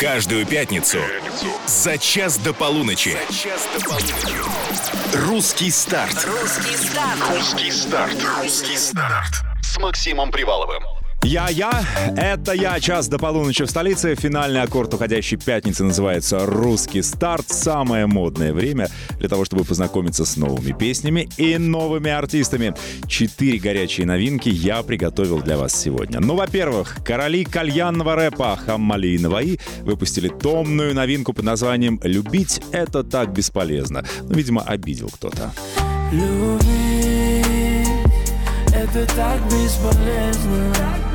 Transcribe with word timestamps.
Каждую 0.00 0.46
пятницу 0.46 0.98
за 1.66 1.98
час 1.98 2.38
до 2.38 2.52
полуночи. 2.52 3.16
Русский 5.14 5.70
старт. 5.70 6.26
Русский 6.26 6.76
старт. 6.76 7.18
Русский 7.30 7.70
старт. 7.70 8.16
Русский 8.42 8.76
старт. 8.76 9.42
С 9.62 9.78
Максимом 9.78 10.30
Приваловым. 10.30 10.82
Я-я, 11.26 11.84
это 12.16 12.52
я, 12.52 12.78
час 12.78 13.08
до 13.08 13.18
полуночи 13.18 13.64
в 13.64 13.68
столице. 13.68 14.14
Финальный 14.14 14.62
аккорд 14.62 14.94
уходящей 14.94 15.36
пятницы 15.36 15.82
называется 15.82 16.46
«Русский 16.46 17.02
старт». 17.02 17.46
Самое 17.48 18.06
модное 18.06 18.52
время 18.52 18.88
для 19.18 19.28
того, 19.28 19.44
чтобы 19.44 19.64
познакомиться 19.64 20.24
с 20.24 20.36
новыми 20.36 20.70
песнями 20.70 21.28
и 21.36 21.58
новыми 21.58 22.12
артистами. 22.12 22.76
Четыре 23.08 23.58
горячие 23.58 24.06
новинки 24.06 24.48
я 24.48 24.84
приготовил 24.84 25.40
для 25.40 25.58
вас 25.58 25.74
сегодня. 25.74 26.20
Ну, 26.20 26.36
во-первых, 26.36 26.98
короли 27.04 27.44
кальянного 27.44 28.14
рэпа 28.14 28.56
Хаммали 28.64 29.08
и 29.08 29.18
Наваи 29.18 29.58
выпустили 29.80 30.28
томную 30.28 30.94
новинку 30.94 31.32
под 31.32 31.44
названием 31.44 31.98
«Любить— 32.04 32.60
это 32.70 33.02
так 33.02 33.32
бесполезно». 33.32 34.06
Ну, 34.22 34.32
видимо, 34.32 34.62
обидел 34.62 35.08
кто-то. 35.08 35.52
Любить 36.12 36.66
это 38.72 39.04
так 39.16 39.42
бесполезно 39.46 41.05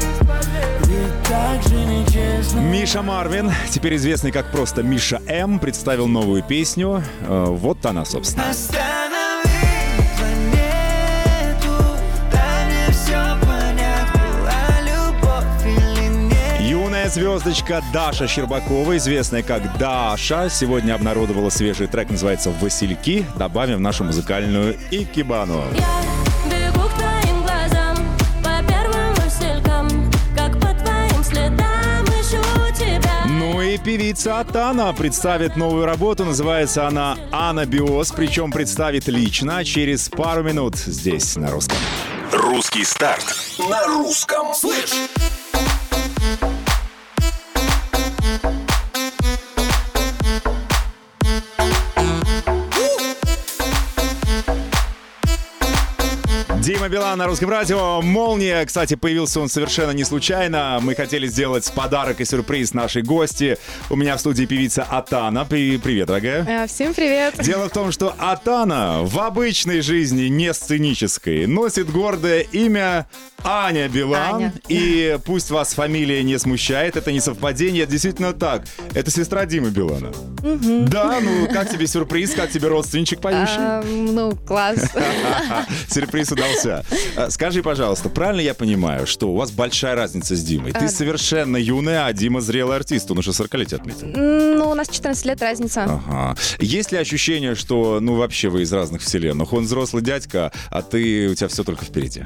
Миша 2.59 3.01
Марвин, 3.01 3.51
теперь 3.69 3.95
известный 3.95 4.31
как 4.31 4.51
просто 4.51 4.83
Миша 4.83 5.21
М, 5.27 5.59
представил 5.59 6.07
новую 6.07 6.43
песню. 6.43 7.03
Э, 7.21 7.45
Вот 7.49 7.85
она, 7.85 8.05
собственно. 8.05 8.45
Юная 16.59 17.09
звездочка 17.09 17.81
Даша 17.93 18.27
Щербакова, 18.27 18.95
известная 18.97 19.43
как 19.43 19.77
Даша, 19.77 20.49
сегодня 20.49 20.93
обнародовала 20.93 21.49
свежий 21.49 21.87
трек, 21.87 22.09
называется 22.09 22.51
«Васильки». 22.61 23.25
Добавим 23.35 23.77
в 23.77 23.81
нашу 23.81 24.03
музыкальную 24.03 24.77
икебану. 24.91 25.63
Я 25.75 26.10
и 33.75 33.77
певица 33.77 34.39
Атана 34.39 34.91
представит 34.93 35.55
новую 35.55 35.85
работу, 35.85 36.25
называется 36.25 36.87
она 36.87 37.17
«Анабиоз», 37.31 38.11
причем 38.11 38.51
представит 38.51 39.07
лично 39.07 39.63
через 39.63 40.09
пару 40.09 40.43
минут 40.43 40.75
здесь, 40.75 41.35
на 41.37 41.51
русском. 41.51 41.77
Русский 42.31 42.83
старт. 42.83 43.23
На 43.69 43.85
русском. 43.87 44.53
Слышь! 44.53 44.91
Дима 56.81 56.89
Билан 56.89 57.19
на 57.19 57.27
русском 57.27 57.47
радио. 57.47 58.01
Молния, 58.01 58.65
кстати, 58.65 58.95
появился 58.95 59.39
он 59.39 59.49
совершенно 59.49 59.91
не 59.91 60.03
случайно. 60.03 60.79
Мы 60.81 60.95
хотели 60.95 61.27
сделать 61.27 61.71
подарок 61.75 62.21
и 62.21 62.25
сюрприз 62.25 62.73
нашей 62.73 63.03
гости. 63.03 63.59
У 63.91 63.95
меня 63.95 64.17
в 64.17 64.19
студии 64.19 64.45
певица 64.45 64.81
Атана. 64.81 65.45
При- 65.45 65.77
Привет, 65.77 66.07
дорогая. 66.07 66.63
Э, 66.63 66.67
Всем 66.67 66.95
привет. 66.95 67.35
Дело 67.39 67.69
в 67.69 67.71
том, 67.71 67.91
что 67.91 68.15
Атана 68.17 69.01
в 69.03 69.19
обычной 69.19 69.81
жизни, 69.81 70.23
не 70.23 70.51
сценической, 70.55 71.45
носит 71.45 71.87
гордое 71.91 72.39
имя 72.39 73.05
Аня 73.43 73.87
Билан. 73.87 74.35
Аня. 74.35 74.53
И 74.67 75.19
пусть 75.23 75.51
вас 75.51 75.75
фамилия 75.75 76.23
не 76.23 76.39
смущает, 76.39 76.95
это 76.95 77.11
не 77.11 77.19
совпадение, 77.19 77.83
это 77.83 77.91
действительно 77.91 78.33
так. 78.33 78.63
Это 78.95 79.11
сестра 79.11 79.45
Димы 79.45 79.69
Билана. 79.69 80.11
Да, 80.41 81.19
ну 81.21 81.47
как 81.47 81.69
тебе 81.69 81.85
сюрприз, 81.85 82.31
как 82.31 82.49
тебе 82.49 82.69
родственничек 82.69 83.21
поющий? 83.21 83.53
А, 83.59 83.83
ну, 83.83 84.35
класс. 84.35 84.79
Сюрприз 85.89 86.31
удался. 86.31 86.70
А, 87.17 87.29
Скажи, 87.29 87.61
пожалуйста, 87.61 88.09
правильно 88.09 88.41
я 88.41 88.53
понимаю, 88.53 89.05
что 89.07 89.29
у 89.29 89.35
вас 89.35 89.51
большая 89.51 89.95
разница 89.95 90.35
с 90.35 90.43
Димой? 90.43 90.71
Ты 90.71 90.85
А. 90.85 90.89
совершенно 90.89 91.57
юная, 91.57 92.05
а 92.05 92.13
Дима 92.13 92.41
зрелый 92.41 92.75
артист. 92.77 93.09
Он 93.11 93.17
уже 93.19 93.33
40 93.33 93.73
отметил. 93.73 94.07
Ну, 94.07 94.69
у 94.71 94.73
нас 94.75 94.87
14 94.89 95.25
лет 95.25 95.41
разница. 95.41 95.83
Ага. 95.83 96.35
Есть 96.59 96.91
ли 96.91 96.97
ощущение, 96.97 97.55
что, 97.55 97.99
ну, 97.99 98.15
вообще 98.15 98.49
вы 98.49 98.61
из 98.63 98.71
разных 98.73 99.01
вселенных? 99.01 99.53
Он 99.53 99.65
взрослый 99.65 100.01
дядька, 100.03 100.51
а 100.69 100.81
ты, 100.81 101.27
у 101.29 101.35
тебя 101.35 101.47
все 101.47 101.63
только 101.63 101.85
впереди. 101.85 102.23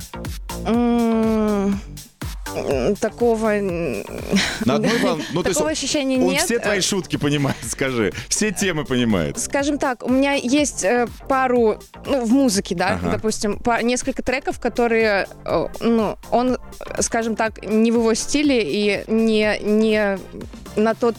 М, 0.65 0.84
Такого... 2.99 3.49
На 4.65 4.75
одной 4.75 4.97
волне- 4.99 5.25
ну, 5.33 5.41
то 5.43 5.49
есть 5.49 5.57
Такого 5.57 5.67
он- 5.67 5.71
ощущения 5.73 6.17
Он 6.17 6.31
нет. 6.31 6.41
все 6.43 6.59
твои 6.59 6.79
Э, 6.79 6.81
шутки 6.81 7.17
понимает, 7.17 7.57
скажи. 7.69 8.13
Все 8.29 8.51
темы 8.51 8.85
понимает. 8.85 9.39
Скажем 9.39 9.77
так, 9.77 10.03
у 10.03 10.09
меня 10.09 10.33
есть 10.33 10.83
э, 10.83 11.07
пару, 11.27 11.79
ну, 12.05 12.25
в 12.25 12.31
музыке, 12.31 12.75
да, 12.75 12.99
Ага. 13.01 13.11
допустим, 13.11 13.57
па- 13.59 13.81
несколько 13.81 14.21
треков, 14.23 14.59
которые, 14.59 15.27
э, 15.45 15.67
ну, 15.81 16.17
он, 16.31 16.53
э, 16.53 17.01
скажем 17.01 17.35
так, 17.35 17.63
не 17.65 17.91
в 17.91 17.95
его 17.95 18.13
стиле 18.13 18.61
и 18.63 19.03
не, 19.07 19.59
не 19.61 20.17
на 20.75 20.93
тот 20.95 21.15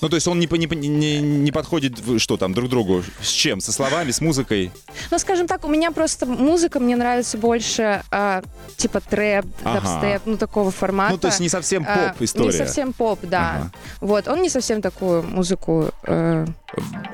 Ну, 0.00 0.08
то 0.08 0.16
есть 0.16 0.26
он 0.28 0.38
не, 0.38 0.46
не, 0.46 0.88
не, 0.88 1.20
не 1.20 1.52
подходит, 1.52 1.98
что 2.18 2.36
там, 2.36 2.54
друг 2.54 2.68
другу? 2.68 3.02
С 3.20 3.28
чем? 3.28 3.60
Со 3.60 3.72
словами, 3.72 4.10
с 4.10 4.20
музыкой? 4.20 4.70
Ну, 5.10 5.18
скажем 5.18 5.46
так, 5.46 5.64
у 5.64 5.68
меня 5.68 5.90
просто 5.90 6.26
музыка 6.26 6.80
мне 6.80 6.96
нравится 6.96 7.38
больше, 7.38 8.02
а, 8.10 8.42
типа 8.76 9.00
трэп, 9.00 9.46
Ага. 9.62 9.80
дабстеп, 9.80 10.22
ну, 10.26 10.36
такого 10.36 10.70
формата. 10.70 11.12
Ну, 11.12 11.18
то 11.18 11.28
есть 11.28 11.40
не 11.40 11.48
совсем 11.48 11.84
А, 11.88 12.10
поп-история. 12.10 12.46
Не 12.46 12.52
совсем 12.66 12.92
поп, 12.92 13.20
да. 13.22 13.50
Ага. 13.56 13.70
Вот, 14.00 14.28
он 14.28 14.42
не 14.42 14.48
совсем 14.48 14.82
такую 14.82 15.22
музыку, 15.22 15.90
э, 16.04 16.46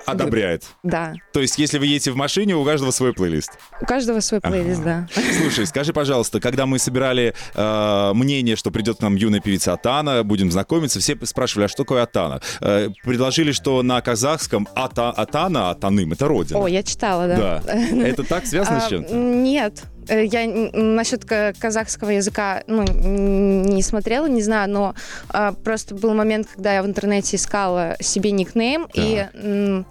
Одобряет. 0.06 0.64
да. 0.82 1.14
То 1.32 1.40
есть, 1.40 1.58
если 1.58 1.78
вы 1.78 1.86
едете 1.86 2.10
в 2.10 2.16
машине, 2.16 2.56
у 2.56 2.64
каждого 2.64 2.90
свой 2.90 3.12
плейлист. 3.12 3.52
У 3.80 3.84
каждого 3.86 4.20
свой 4.20 4.40
плейлист, 4.40 4.82
да. 4.82 5.06
Слушай, 5.40 5.66
скажи, 5.66 5.92
пожалуйста, 5.92 6.40
когда 6.40 6.66
мы 6.66 6.78
собирали 6.78 7.34
э, 7.54 8.12
мнение, 8.14 8.56
что 8.56 8.70
придет 8.70 8.98
к 8.98 9.00
нам 9.00 9.16
юная 9.16 9.40
певица 9.40 9.72
Атана, 9.74 10.24
будем 10.24 10.50
знакомиться, 10.50 11.00
все 11.00 11.16
спрашивали, 11.24 11.66
а 11.66 11.68
что 11.68 11.84
такое 11.84 12.02
Атана? 12.02 12.40
Э, 12.70 12.88
предложили, 13.02 13.52
что 13.52 13.82
на 13.82 14.00
казахском 14.00 14.68
Ата, 14.74 15.10
Атана, 15.10 15.70
Атаным, 15.70 16.12
это 16.12 16.28
родина. 16.28 16.60
О, 16.60 16.66
я 16.68 16.82
читала, 16.82 17.26
да. 17.28 17.62
Да. 17.66 17.72
Это 18.06 18.22
так 18.24 18.46
связано 18.46 18.78
А, 18.78 18.80
с 18.80 18.88
чем-то? 18.88 19.14
Нет. 19.14 19.82
Э, 20.08 20.24
Я 20.24 20.46
насчет 20.46 21.24
ка- 21.24 21.52
казахского 21.58 22.10
языка 22.10 22.62
ну, 22.66 22.84
не 22.84 23.82
смотрела, 23.82 24.26
не 24.26 24.42
знаю, 24.42 24.70
но 24.70 24.94
а, 25.28 25.52
просто 25.52 25.94
был 25.94 26.14
момент, 26.14 26.46
когда 26.54 26.74
я 26.74 26.82
в 26.82 26.86
интернете 26.86 27.36
искала 27.36 27.96
себе 28.00 28.30
никнейм 28.30 28.86
и 28.94 29.26
м, 29.34 29.86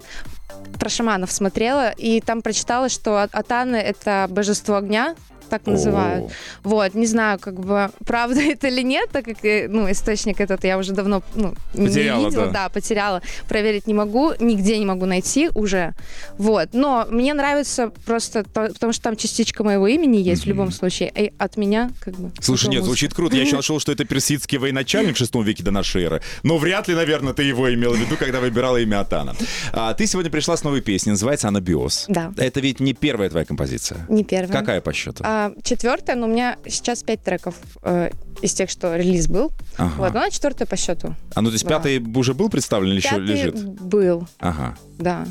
про 0.78 0.88
шаманов 0.88 1.30
смотрела, 1.32 1.90
и 1.90 2.20
там 2.20 2.42
прочитала, 2.42 2.88
что 2.88 3.16
А- 3.18 3.28
Атаны— 3.32 3.76
это 3.76 4.26
божество 4.30 4.76
огня, 4.76 5.14
так 5.50 5.66
называют. 5.66 6.26
О. 6.26 6.30
Вот, 6.68 6.94
не 6.94 7.06
знаю, 7.06 7.38
как 7.38 7.60
бы, 7.60 7.90
правда 8.06 8.40
это 8.40 8.68
или 8.68 8.82
нет, 8.82 9.10
так 9.12 9.24
как, 9.24 9.44
э, 9.44 9.68
ну, 9.68 9.90
источник 9.90 10.40
этот 10.40 10.64
я 10.64 10.78
уже 10.78 10.92
давно, 10.92 11.22
ну, 11.34 11.54
Потеряла, 11.72 12.18
не 12.20 12.24
видела, 12.26 12.46
да. 12.46 12.52
да, 12.52 12.68
потеряла, 12.68 13.22
проверить 13.48 13.86
не 13.86 13.94
могу, 13.94 14.32
нигде 14.40 14.78
не 14.78 14.86
могу 14.86 15.06
найти 15.06 15.50
уже, 15.54 15.94
вот, 16.38 16.70
но 16.72 17.06
мне 17.10 17.34
нравится 17.34 17.90
просто, 18.06 18.44
то- 18.44 18.68
потому 18.72 18.92
что 18.92 19.02
там 19.02 19.16
частичка 19.16 19.64
моего 19.64 19.86
имени 19.86 20.18
есть 20.18 20.44
в 20.44 20.46
любом 20.46 20.70
случае, 20.70 21.10
и 21.14 21.32
от 21.38 21.56
меня, 21.56 21.90
как 22.00 22.14
бы. 22.14 22.30
Слушай, 22.40 22.66
нет, 22.66 22.80
музыка. 22.80 22.86
звучит 22.86 23.14
круто. 23.14 23.36
Я 23.36 23.42
еще 23.42 23.56
нашел, 23.62 23.80
что 23.80 23.92
это 23.92 24.04
персидский 24.04 24.58
военачальник 24.58 25.14
в 25.14 25.18
шестом 25.18 25.42
веке 25.44 25.62
до 25.62 25.70
нашей 25.70 26.04
эры. 26.04 26.22
Но 26.42 26.58
вряд 26.58 26.88
ли, 26.88 26.94
наверное, 26.94 27.32
ты 27.32 27.42
его 27.42 27.72
имел 27.74 27.94
в 27.94 27.98
виду, 27.98 28.16
когда 28.16 28.40
выбирала 28.40 28.76
имя 28.76 29.00
Атана. 29.00 29.34
А, 29.72 29.94
ты 29.94 30.06
сегодня 30.06 30.30
пришла 30.30 30.56
с 30.56 30.64
новой 30.64 30.80
песней, 30.80 31.10
называется 31.12 31.48
она 31.48 31.60
«Биос». 31.60 32.04
Да. 32.08 32.32
Это 32.36 32.60
ведь 32.60 32.80
не 32.80 32.92
первая 32.92 33.30
твоя 33.30 33.44
композиция. 33.46 34.06
Не 34.08 34.24
первая. 34.24 34.52
Какая 34.52 34.80
по 34.80 34.92
счету? 34.92 35.22
А, 35.26 35.39
четвертая, 35.62 36.16
но 36.16 36.26
у 36.26 36.30
меня 36.30 36.56
сейчас 36.66 37.02
пять 37.02 37.22
треков 37.22 37.54
э, 37.82 38.10
из 38.42 38.52
тех, 38.54 38.70
что 38.70 38.96
релиз 38.96 39.26
был. 39.28 39.52
Ага. 39.76 39.94
Вот, 39.98 40.12
но 40.14 40.20
она 40.20 40.30
четвертая 40.30 40.66
по 40.66 40.76
счету. 40.76 41.14
А 41.34 41.40
ну, 41.42 41.48
то 41.48 41.54
есть 41.54 41.64
да. 41.64 41.76
пятый 41.76 41.98
уже 42.16 42.34
был 42.34 42.48
представлен 42.48 42.90
или 42.92 42.98
еще 42.98 43.18
лежит? 43.18 43.54
был, 43.80 44.26
Ага. 44.38 44.76
да. 44.98 45.26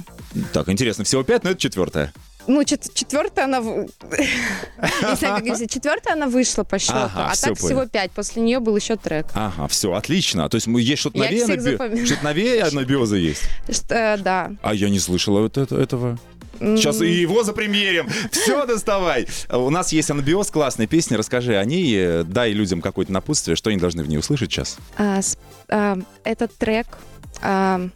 Так, 0.54 0.70
интересно. 0.70 1.04
Всего 1.04 1.24
пять, 1.24 1.44
но 1.44 1.52
это 1.52 1.60
четвертая. 1.60 2.12
Ну, 2.48 2.64
чет- 2.64 2.92
четвертая 2.96 3.46
она... 3.46 3.60
Не 3.60 5.16
знаю, 5.18 5.44
как. 5.46 5.70
Четвертая 5.70 6.14
она 6.16 6.28
вышла 6.28 6.64
по 6.64 6.80
счету, 6.80 6.94
Ага, 6.98 7.28
а 7.30 7.34
всё 7.34 7.48
так 7.50 7.58
понял. 7.60 7.68
всего 7.68 7.86
пять. 7.86 8.12
После 8.12 8.42
нее 8.42 8.60
был 8.60 8.76
еще 8.76 8.96
трек. 8.96 9.28
Ага, 9.34 9.68
все, 9.68 9.94
отлично. 9.94 10.50
То 10.50 10.56
есть 10.56 10.66
мы- 10.68 10.82
есть 10.82 11.02
что-то 11.02 11.20
новее, 11.20 11.44
анаби- 11.46 12.06
что-то 12.06 12.24
новее 12.24 12.64
анабиоза 12.64 13.18
есть. 13.18 13.44
Что, 13.70 14.18
да. 14.24 14.52
А 14.64 14.74
я 14.74 14.90
не 14.90 15.00
слышала 15.00 15.42
вот 15.42 15.58
это- 15.58 15.76
этого. 15.76 16.18
Сейчас 16.60 17.02
и 17.02 17.10
его 17.10 17.44
запремьерим. 17.44 18.08
Все, 18.32 18.66
доставай. 18.66 19.28
У 19.50 19.70
нас 19.70 19.92
есть 19.92 20.12
анабиоз, 20.12 20.52
классная 20.52 20.88
песня. 20.88 21.18
Расскажи 21.18 21.58
о 21.58 21.66
ней, 21.66 21.96
э, 21.96 22.24
дай 22.24 22.52
людям 22.52 22.82
какое-то 22.82 23.12
напутствие, 23.12 23.56
что 23.56 23.70
они 23.70 23.80
должны 23.80 24.04
в 24.04 24.10
ней 24.10 24.18
услышать 24.18 24.52
сейчас. 24.52 24.78
А, 24.98 25.20
а, 25.70 25.98
этот 26.24 26.54
трек 26.56 26.88
а, 27.42 27.90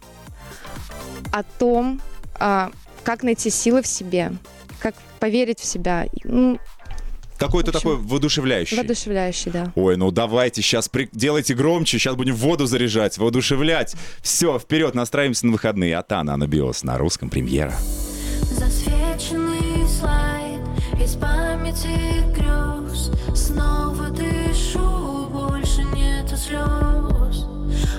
о 1.32 1.42
том, 1.42 2.00
а, 2.38 2.70
как 3.02 3.22
найти 3.22 3.50
силы 3.50 3.82
в 3.82 3.86
себе, 3.86 4.32
как 4.78 4.94
поверить 5.20 5.60
в 5.60 5.64
себя. 5.64 6.06
Ну, 6.24 6.58
Как 7.38 7.48
Какой-то 7.48 7.72
такой 7.72 7.96
воодушевляющий. 7.96 8.76
Воодушевляющий, 8.76 9.50
да. 9.50 9.72
Ой, 9.74 9.96
ну 9.96 10.10
давайте, 10.10 10.62
сейчас 10.62 10.90
делайте 11.12 11.54
громче, 11.54 11.98
сейчас 11.98 12.14
будем 12.14 12.34
воду 12.34 12.66
заряжать, 12.66 13.18
воодушевлять. 13.18 13.94
Все, 14.22 14.58
вперед, 14.58 14.94
настраиваемся 14.94 15.46
на 15.46 15.52
выходные. 15.52 15.96
Атана 15.96 16.34
Анабиос 16.34 16.82
на 16.84 16.96
русском 16.96 17.28
премьера. 17.28 17.74
Засвеченный 18.50 19.88
слайд 19.88 20.60
из 21.00 21.14
памяти 21.16 22.22
грез. 22.34 23.10
Снова 23.34 24.10
дышу, 24.10 25.28
больше 25.32 25.82
нету 25.94 26.36
слез. 26.36 27.46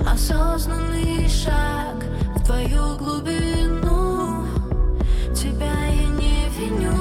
Осознанный 0.06 1.28
шаг 1.28 2.04
в 2.36 2.44
твою 2.44 2.96
глубину. 2.96 4.46
Тебя 5.34 5.86
я 5.88 6.08
не 6.08 6.48
виню. 6.56 6.94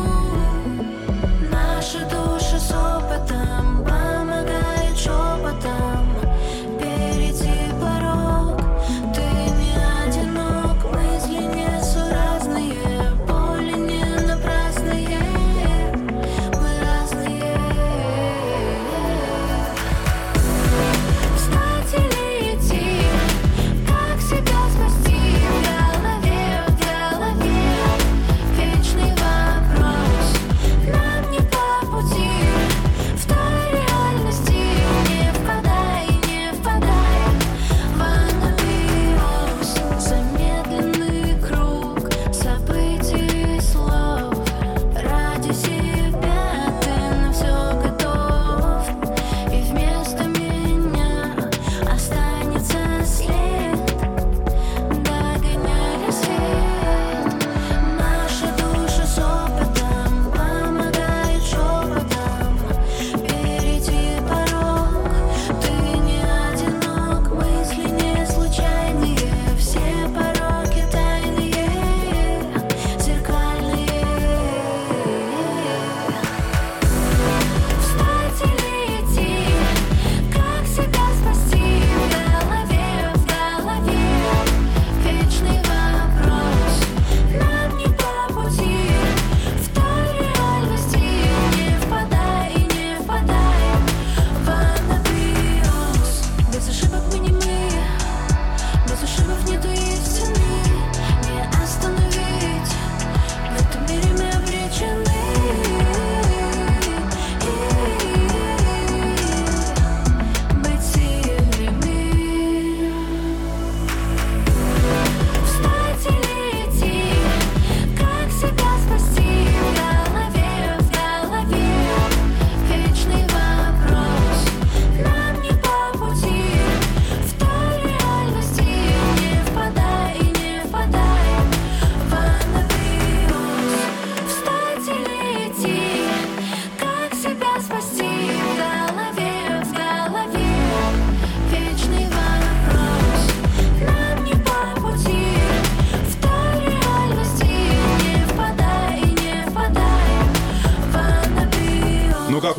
Наши 1.51 1.99
души 2.09 2.59
с 2.59 2.71
опытом 2.71 3.83
помогают 3.83 4.97
шепотом 4.97 5.94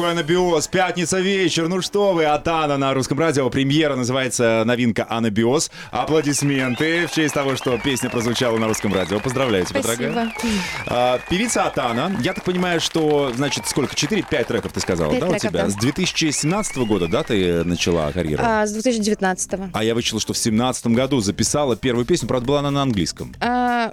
какой 0.06 0.20
анабиоз, 0.20 0.68
пятница 0.68 1.18
вечер, 1.18 1.66
ну 1.66 1.82
что 1.82 2.12
вы, 2.12 2.26
Атана 2.26 2.76
на 2.76 2.94
русском 2.94 3.18
радио, 3.18 3.50
премьера 3.50 3.96
называется 3.96 4.62
новинка 4.64 5.04
Анабиоз. 5.08 5.68
Аплодисменты 5.90 7.08
в 7.08 7.12
честь 7.12 7.34
того, 7.34 7.56
что 7.56 7.76
песня 7.78 8.08
прозвучала 8.08 8.56
на 8.58 8.68
русском 8.68 8.94
радио. 8.94 9.18
Поздравляю 9.18 9.66
тебя, 9.66 9.82
дорогая. 9.82 10.32
Спасибо. 10.38 10.60
А, 10.86 11.18
певица 11.28 11.64
Атана, 11.64 12.16
я 12.20 12.34
так 12.34 12.44
понимаю, 12.44 12.80
что, 12.80 13.32
значит, 13.34 13.66
сколько, 13.66 13.96
4-5 13.96 14.44
треков 14.44 14.72
ты 14.72 14.78
сказала, 14.78 15.10
да, 15.10 15.26
у 15.26 15.30
треков, 15.30 15.40
тебя? 15.40 15.62
да. 15.64 15.70
С 15.70 15.74
2017 15.74 16.76
года, 16.78 17.08
да, 17.08 17.24
ты 17.24 17.64
начала 17.64 18.12
карьеру? 18.12 18.44
А, 18.46 18.64
с 18.64 18.76
2019-го. 18.76 19.70
А 19.72 19.82
я 19.82 19.96
вычислил, 19.96 20.20
что 20.20 20.34
в 20.34 20.36
2017 20.36 20.86
году 20.88 21.20
записала 21.20 21.74
первую 21.74 22.06
песню, 22.06 22.28
правда, 22.28 22.46
была 22.46 22.58
она 22.60 22.70
на 22.70 22.82
английском. 22.82 23.34
А, 23.40 23.90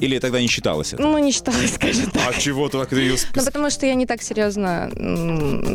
Или 0.00 0.18
тогда 0.18 0.42
не 0.42 0.46
считалось 0.46 0.92
это? 0.92 1.02
ну, 1.02 1.16
не 1.16 1.32
считалось, 1.32 1.74
скажем 1.74 2.10
так. 2.10 2.22
А 2.28 2.38
чего 2.38 2.68
ты 2.68 2.78
так 2.78 2.92
ее... 2.92 3.16
Ну, 3.34 3.44
потому 3.44 3.70
что 3.70 3.86
я 3.86 3.94
не 3.94 4.04
так 4.04 4.20
серьезно 4.20 4.90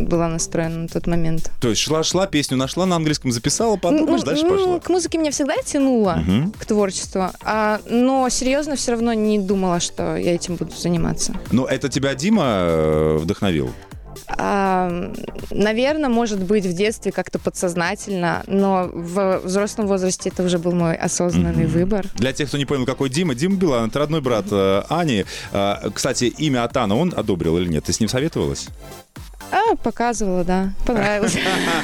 была 0.07 0.27
настроена 0.27 0.79
на 0.79 0.87
тот 0.87 1.07
момент. 1.07 1.51
То 1.61 1.69
есть 1.69 1.81
шла-шла, 1.81 2.27
песню 2.27 2.57
нашла 2.57 2.85
на 2.85 2.95
английском, 2.95 3.31
записала, 3.31 3.77
подумаешь, 3.77 4.21
Ну, 4.21 4.25
дальше 4.25 4.45
ну, 4.45 4.49
пошла. 4.49 4.79
К 4.79 4.89
музыке 4.89 5.17
меня 5.17 5.31
всегда 5.31 5.55
тянуло, 5.63 6.23
к 6.59 6.65
творчеству. 6.65 7.29
А, 7.43 7.79
но 7.89 8.27
серьезно 8.29 8.75
все 8.75 8.91
равно 8.91 9.13
не 9.13 9.39
думала, 9.39 9.79
что 9.79 10.15
я 10.15 10.35
этим 10.35 10.55
буду 10.55 10.75
заниматься. 10.75 11.33
Но 11.51 11.65
это 11.65 11.89
тебя 11.89 12.15
Дима 12.15 12.43
э, 12.45 13.17
вдохновил? 13.21 13.71
наверное, 14.37 16.09
может 16.09 16.39
быть, 16.39 16.65
в 16.65 16.73
детстве 16.73 17.11
как-то 17.11 17.39
подсознательно, 17.39 18.43
но 18.47 18.89
в 18.91 19.41
взрослом 19.43 19.87
возрасте 19.87 20.29
это 20.29 20.43
уже 20.43 20.57
был 20.57 20.71
мой 20.73 20.95
осознанный 20.95 21.65
выбор. 21.65 22.05
Для 22.15 22.33
тех, 22.33 22.47
кто 22.47 22.57
не 22.57 22.65
понял, 22.65 22.85
какой 22.85 23.09
Дима, 23.09 23.35
Дима 23.35 23.55
Билан, 23.55 23.89
это 23.89 23.99
родной 23.99 24.21
брат 24.21 24.45
э, 24.51 24.83
Ани. 24.89 25.25
Э, 25.51 25.89
кстати, 25.93 26.25
имя 26.25 26.63
Атана 26.63 26.95
он 26.95 27.13
одобрил 27.15 27.57
или 27.57 27.67
нет? 27.67 27.85
Ты 27.85 27.93
с 27.93 27.99
ним 27.99 28.09
советовалась? 28.09 28.67
А, 29.51 29.75
показывала, 29.75 30.43
да. 30.43 30.73
Понравилось. 30.85 31.37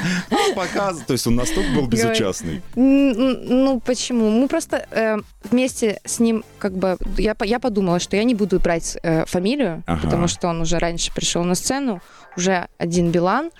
Показ. 0.55 0.99
То 1.07 1.13
есть 1.13 1.25
он 1.27 1.35
настолько 1.35 1.71
был 1.73 1.87
безучастный. 1.87 2.61
Ну, 2.75 3.79
почему? 3.85 4.29
Мы 4.29 4.47
просто 4.47 4.85
э, 4.91 5.17
вместе 5.49 5.99
с 6.05 6.19
ним, 6.19 6.43
как 6.59 6.73
бы, 6.73 6.97
я, 7.17 7.33
по- 7.35 7.43
я 7.43 7.59
подумала, 7.59 7.99
что 7.99 8.15
я 8.15 8.23
не 8.23 8.35
буду 8.35 8.59
брать 8.59 8.97
э, 9.03 9.25
фамилию, 9.25 9.83
потому 10.03 10.27
что 10.27 10.47
он 10.47 10.61
уже 10.61 10.77
раньше 10.79 11.11
пришел 11.13 11.43
на 11.43 11.55
сцену, 11.55 12.01
уже 12.37 12.67
один 12.77 13.11
Билан. 13.11 13.51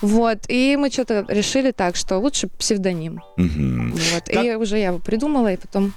Вот. 0.00 0.38
И 0.48 0.76
мы 0.78 0.90
что-то 0.90 1.24
решили 1.28 1.70
так, 1.72 1.96
что 1.96 2.18
лучше 2.18 2.48
псевдоним. 2.48 3.22
Вот. 3.36 4.28
И 4.28 4.54
уже 4.56 4.78
я 4.78 4.88
его 4.88 4.98
придумала, 4.98 5.52
и 5.52 5.56
потом... 5.56 5.94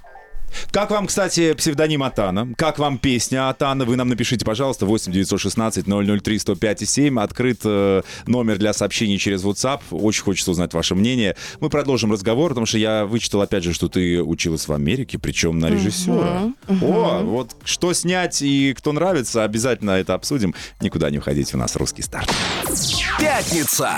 Как 0.72 0.92
вам, 0.92 1.08
кстати, 1.08 1.54
псевдоним 1.54 2.04
Атана? 2.04 2.50
Как 2.58 2.80
вам 2.80 2.98
песня 2.98 3.50
Атана? 3.50 3.86
Вы 3.86 3.96
нам 3.96 4.10
напишите, 4.10 4.46
пожалуйста, 4.46 4.86
8 4.86 5.12
916 5.12 5.86
003 5.86 6.40
105 6.40 6.90
7. 6.90 7.20
Открыт 7.20 7.60
э, 7.64 8.02
номер 8.28 8.58
для 8.58 8.74
сообщений 8.74 9.18
через 9.18 9.44
WhatsApp. 9.44 9.82
Очень 9.92 10.24
хочется 10.24 10.52
узнать 10.52 10.74
ваше 10.74 10.96
мнение. 10.96 11.36
Мы 11.60 11.70
продолжим 11.70 12.12
разговор, 12.12 12.52
потому 12.52 12.66
что 12.66 12.78
я 12.78 13.06
вычитал, 13.06 13.42
опять 13.42 13.64
же, 13.64 13.74
что 13.74 13.90
ты 13.90 14.22
училась 14.22 14.68
в 14.68 14.74
Америке, 14.74 15.20
причем 15.20 15.60
на 15.60 15.70
режиссера. 15.70 16.52
О, 16.82 17.22
вот 17.24 17.56
что 17.64 17.94
снять 17.94 18.42
и 18.42 18.74
кто 18.78 18.92
нравится, 18.92 19.44
обязательно 19.44 19.92
это 19.92 20.14
обсудим. 20.14 20.56
Никуда 20.82 21.10
не 21.10 21.18
уходите, 21.18 21.56
у 21.56 21.60
нас 21.60 21.76
русский 21.76 22.02
старт. 22.02 22.30
Пятница. 23.20 23.92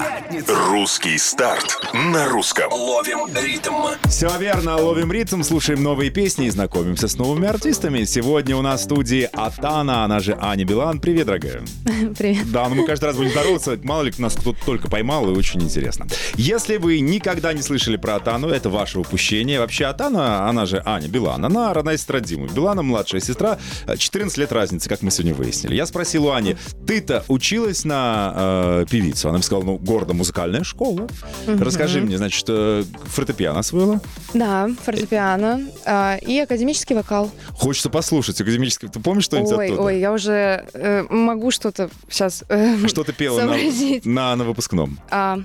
Русский 0.48 1.17
старт 1.17 1.79
на 1.93 2.27
русском. 2.29 2.72
Ловим 2.72 3.27
ритм. 3.36 3.74
Все 4.10 4.29
верно, 4.38 4.77
ловим 4.77 5.12
ритм, 5.12 5.43
слушаем 5.43 5.83
новые 5.83 6.10
песни 6.10 6.42
и 6.45 6.50
знакомимся 6.50 7.07
с 7.07 7.17
новыми 7.17 7.47
артистами. 7.47 8.03
Сегодня 8.03 8.57
у 8.57 8.62
нас 8.62 8.81
в 8.81 8.83
студии 8.83 9.29
Атана, 9.31 10.03
она 10.03 10.19
же 10.19 10.38
Аня 10.39 10.65
Билан. 10.65 11.00
Привет, 11.00 11.27
дорогая. 11.27 11.62
Привет. 12.17 12.51
Да, 12.51 12.67
ну 12.67 12.75
мы 12.75 12.85
каждый 12.85 13.05
раз 13.05 13.15
будем 13.15 13.31
здороваться. 13.31 13.79
Мало 13.83 14.03
ли 14.03 14.13
нас 14.17 14.33
кто-то 14.35 14.57
только 14.65 14.89
поймал, 14.89 15.29
и 15.29 15.33
очень 15.33 15.62
интересно. 15.62 16.07
Если 16.35 16.77
вы 16.77 17.00
никогда 17.00 17.53
не 17.53 17.62
слышали 17.62 17.95
про 17.95 18.15
Атану, 18.15 18.50
это 18.50 18.69
ваше 18.69 19.00
упущение. 19.00 19.59
Вообще 19.59 19.85
Атана, 19.85 20.50
она 20.50 20.65
же 20.65 20.81
Аня 20.85 21.07
Билан, 21.07 21.45
она 21.45 21.73
родная 21.73 21.97
сестра 21.97 22.19
Димы. 22.19 22.47
Билана 22.47 22.81
младшая 22.83 23.21
сестра, 23.21 23.57
14 23.97 24.38
лет 24.38 24.51
разницы, 24.51 24.89
как 24.89 25.01
мы 25.01 25.12
сегодня 25.12 25.33
выяснили. 25.33 25.75
Я 25.75 25.85
спросил 25.85 26.25
у 26.25 26.31
Ани, 26.31 26.57
ты-то 26.85 27.23
училась 27.29 27.85
на 27.85 28.33
э, 28.35 28.85
певицу? 28.89 29.29
Она 29.29 29.38
мне 29.38 29.43
сказала, 29.43 29.63
ну, 29.63 29.77
города 29.77 30.13
музыкальная 30.13 30.63
школа. 30.63 31.07
Расскажи 31.47 32.01
мне, 32.01 32.17
значит, 32.17 32.45
э, 32.50 32.83
фортепиано 33.05 33.59
освоила? 33.59 34.01
Да, 34.33 34.69
фортепиано 34.83 35.62
а, 35.85 36.17
и 36.34 36.40
академический 36.40 36.96
вокал. 36.96 37.32
Хочется 37.50 37.90
послушать 37.90 38.40
академический. 38.42 38.90
Ты 38.90 39.00
помнишь 39.00 39.25
что-нибудь 39.25 39.52
Ой, 39.54 39.66
оттуда? 39.66 39.82
ой, 39.82 40.00
я 40.00 40.12
уже 40.12 40.66
э, 40.74 41.04
могу 41.10 41.52
что-то 41.52 41.90
сейчас 42.10 42.44
э, 42.50 42.88
Что 42.88 43.04
ты 43.04 43.13
пела 43.13 43.42
на, 43.42 43.56
на, 44.04 44.36
на 44.36 44.44
выпускном? 44.44 45.00
А, 45.10 45.40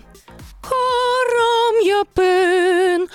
Харам 0.63 1.77
япен, 1.83 3.09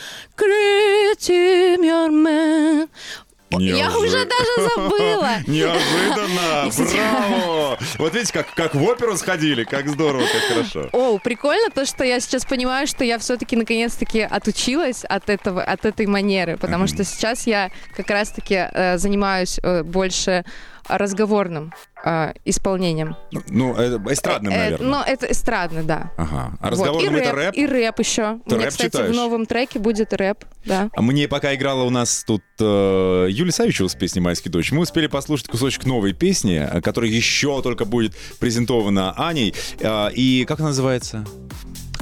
критим 3.58 3.76
Я 3.78 3.98
уже 3.98 4.26
даже 4.26 4.70
забыла. 4.76 5.32
Неожиданно! 5.48 6.70
Браво! 6.78 7.78
Вот 7.98 8.14
видите, 8.14 8.34
как, 8.34 8.54
как 8.54 8.76
в 8.76 8.84
оперу 8.84 9.18
сходили, 9.18 9.64
как 9.64 9.88
здорово, 9.88 10.24
как 10.24 10.42
хорошо. 10.50 10.90
О, 10.92 11.18
прикольно 11.20 11.70
то, 11.70 11.86
что 11.86 12.04
я 12.04 12.20
сейчас 12.20 12.46
понимаю, 12.46 12.88
что 12.88 13.04
я 13.04 13.18
все-таки 13.20 13.56
наконец-таки 13.56 14.22
отучилась 14.22 15.04
от 15.06 15.30
этого, 15.30 15.64
от 15.64 15.86
этой 15.86 16.06
манеры, 16.06 16.58
потому 16.58 16.88
что 16.88 17.04
сейчас 17.04 17.48
я 17.48 17.72
как 17.96 18.10
раз-таки 18.10 18.56
э, 18.72 18.98
занимаюсь 18.98 19.60
э, 19.64 19.84
больше 19.84 20.44
разговорным 20.88 21.74
э, 22.06 22.34
исполнением. 22.46 23.16
Ну, 23.48 23.76
э, 23.78 23.98
эстрадным, 24.12 24.52
Э, 24.54 24.58
наверное. 24.58 24.88
но 24.88 25.04
это 25.06 25.32
эстрадно, 25.32 25.84
да. 25.84 26.12
Ага. 26.18 26.58
А 26.60 26.64
Вот. 26.64 26.72
разговорным 26.72 27.16
и 27.16 27.20
это 27.20 27.32
рэп, 27.32 27.46
рэп? 27.46 27.56
И 27.56 27.66
рэп 27.66 28.00
еще. 28.00 28.40
Ты 28.48 28.56
У 28.56 28.58
меня, 28.58 28.66
рэп 28.66 28.70
кстати, 28.70 28.92
читаешь? 28.92 29.12
в 29.12 29.16
новом 29.16 29.46
треке 29.46 29.80
будет 29.80 30.14
рэп, 30.14 30.44
да. 30.66 30.90
А 30.96 31.02
Мне 31.02 31.28
пока 31.28 31.56
играла 31.56 31.84
у 31.84 31.90
нас 31.90 32.24
тут 32.26 32.44
э, 32.60 33.28
Юлия 33.30 33.52
Савичева 33.52 33.88
с 33.88 33.96
песней 33.96 34.22
«Майский 34.22 34.50
дочь», 34.50 34.72
мы 34.72 34.80
успели 34.82 35.08
послушать 35.08 35.48
кусочек 35.48 35.86
новой 35.86 36.14
песни, 36.14 36.56
э, 36.70 36.82
которая 36.82 37.10
еще 37.10 37.62
только 37.62 37.86
будет 37.86 38.14
презентована 38.40 39.14
Аней. 39.18 39.54
Э, 39.80 40.12
и 40.14 40.44
как 40.46 40.60
она 40.60 40.70
называется? 40.70 41.26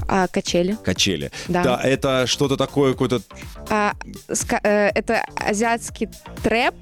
А 0.08 0.28
качели. 0.28 0.76
«Качели». 0.84 1.32
Да. 1.48 1.80
это 1.82 2.26
что-то 2.28 2.58
такое, 2.58 2.94
какой-то 2.94 3.22
А, 3.70 3.94
ска- 4.30 4.60
э, 4.64 4.90
это 4.96 5.24
азиатский 5.36 6.10
трэп. 6.44 6.74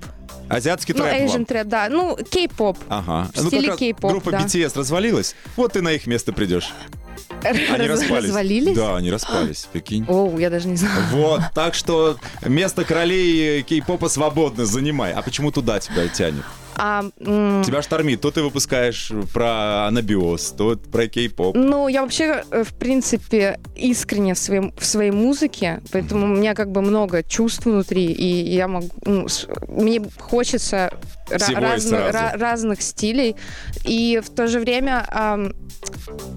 Азиатский 0.50 0.94
Ну, 0.98 1.04
трэп. 1.04 1.22
Asian 1.24 1.32
вам. 1.32 1.46
трэп, 1.46 1.68
да. 1.68 1.88
Ну, 1.90 2.18
кей-поп. 2.30 2.78
Ага. 2.90 3.30
в 3.34 3.38
стиле 3.48 3.62
как 3.62 3.70
раз 3.72 3.80
кей-поп, 3.80 4.12
группа 4.12 4.32
да. 4.32 4.40
BTS 4.40 4.78
развалилась, 4.78 5.36
вот 5.56 5.74
ты 5.74 5.82
на 5.82 5.90
их 5.94 6.08
место 6.08 6.34
придешь. 6.34 6.70
Они 7.44 7.88
Раз- 7.88 8.02
распались. 8.02 8.26
Развалились? 8.30 8.76
Да, 8.76 8.98
они 8.98 9.12
распались, 9.12 9.68
прикинь. 9.72 10.06
Оу, 10.10 10.38
я 10.40 10.50
даже 10.50 10.68
не 10.68 10.76
знаю. 10.76 11.02
Вот, 11.12 11.42
так 11.54 11.74
что 11.76 12.18
место 12.46 12.84
королей 12.84 13.62
кей-попа 13.64 14.10
свободно 14.10 14.66
занимай. 14.66 15.14
А 15.14 15.22
почему 15.22 15.52
туда 15.52 15.80
тебя 15.80 16.08
тянет? 16.10 16.44
А, 16.80 17.04
м, 17.20 17.64
Тебя 17.64 17.82
штормит. 17.82 18.22
То 18.22 18.32
ты 18.32 18.42
выпускаешь 18.42 19.12
про 19.34 19.88
анабиоз, 19.88 20.52
то 20.52 20.78
про 20.92 21.08
кей-поп. 21.08 21.56
Ну, 21.56 21.88
я 21.88 22.02
вообще, 22.02 22.44
э, 22.52 22.64
в 22.64 22.74
принципе, 22.74 23.60
искренне 23.76 24.34
в, 24.34 24.38
своем, 24.40 24.74
в 24.78 24.86
своей 24.86 25.12
музыке, 25.12 25.82
поэтому 25.92 26.26
у 26.26 26.30
меня 26.30 26.54
как 26.56 26.72
бы 26.72 26.82
много 26.82 27.24
чувств 27.24 27.66
внутри, 27.66 28.06
и 28.06 28.56
я 28.56 28.68
могу... 28.68 28.90
ну, 29.06 29.28
с- 29.28 29.48
мне 29.68 30.02
хочется 30.18 30.92
и 31.30 31.34
разно- 31.34 32.12
ра- 32.12 32.38
разных 32.38 32.82
стилей, 32.82 33.36
и 33.84 34.22
в 34.24 34.30
то 34.30 34.48
же 34.48 34.60
время 34.60 35.06
ам, 35.10 35.54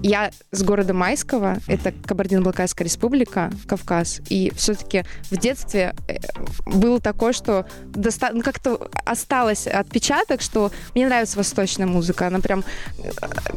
я 0.03 0.31
с 0.51 0.61
города 0.63 0.93
Майского, 0.93 1.57
это 1.67 1.91
Кабардино-Балкарская 2.05 2.85
республика, 2.85 3.51
Кавказ, 3.67 4.21
и 4.29 4.51
все-таки 4.55 5.03
в 5.31 5.37
детстве 5.37 5.93
э, 6.07 6.17
было 6.65 6.99
такое, 6.99 7.33
что 7.33 7.65
доста- 7.85 8.31
ну, 8.33 8.41
как-то 8.41 8.87
осталось 9.05 9.67
отпечаток, 9.67 10.32
что 10.41 10.71
мне 10.95 11.05
нравится 11.05 11.37
восточная 11.37 11.87
музыка, 11.87 12.27
она 12.27 12.39
прям 12.39 12.63
э, 12.97 13.09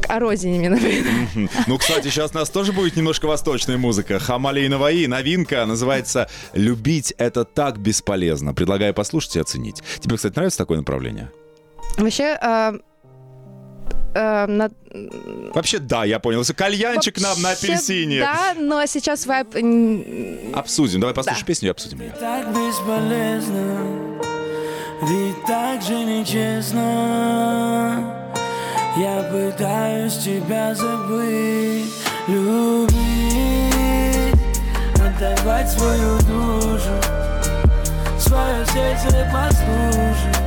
о 0.07 0.19
родине 0.19 0.69
мне. 0.69 0.69
Мгм. 1.35 1.49
Ну, 1.67 1.77
кстати, 1.77 2.07
сейчас 2.09 2.31
у 2.33 2.37
нас 2.37 2.49
тоже 2.49 2.73
будет 2.73 2.95
немножко 2.95 3.25
восточная 3.27 3.77
музыка. 3.77 4.19
Хамали 4.19 4.61
и 4.61 4.67
Наваи, 4.67 5.05
новинка, 5.07 5.65
называется 5.65 6.29
«Любить— 6.53 7.13
это 7.17 7.43
так 7.45 7.79
бесполезно». 7.79 8.53
Предлагаю 8.53 8.93
послушать 8.93 9.35
и 9.35 9.39
оценить. 9.39 9.81
Тебе, 9.99 10.15
кстати, 10.17 10.35
нравится 10.35 10.57
такое 10.57 10.77
направление? 10.77 11.31
Вообще, 11.97 12.37
а, 12.41 12.73
а, 14.15 14.47
на- 14.47 14.69
Вообще, 15.53 15.79
да, 15.79 16.05
я 16.05 16.19
понял. 16.19 16.43
Кальянчик 16.55 17.19
на, 17.19 17.35
на 17.35 17.51
апельсине. 17.51 18.19
Да, 18.19 18.53
но 18.57 18.85
сейчас 18.85 19.25
вайп... 19.25 19.49
Обсудим. 20.55 20.99
Давай 20.99 21.13
послушаем 21.15 21.45
песню 21.45 21.67
и 21.69 21.71
обсудим 21.71 22.01
ее. 22.01 22.13
Так 22.19 22.47
бесполезно, 22.49 24.06
ведь 25.01 25.43
так 25.45 25.81
же 25.81 26.03
нечестно. 26.03 26.83
Я 28.97 29.23
пытаюсь 29.31 30.17
тебя 30.17 30.73
забыть, 30.73 31.93
любить, 32.27 32.97
отдавать 34.95 35.69
свою 35.69 36.17
душу, 36.19 36.95
свое 38.17 38.65
сердце 38.65 39.29
послушать. 39.31 40.37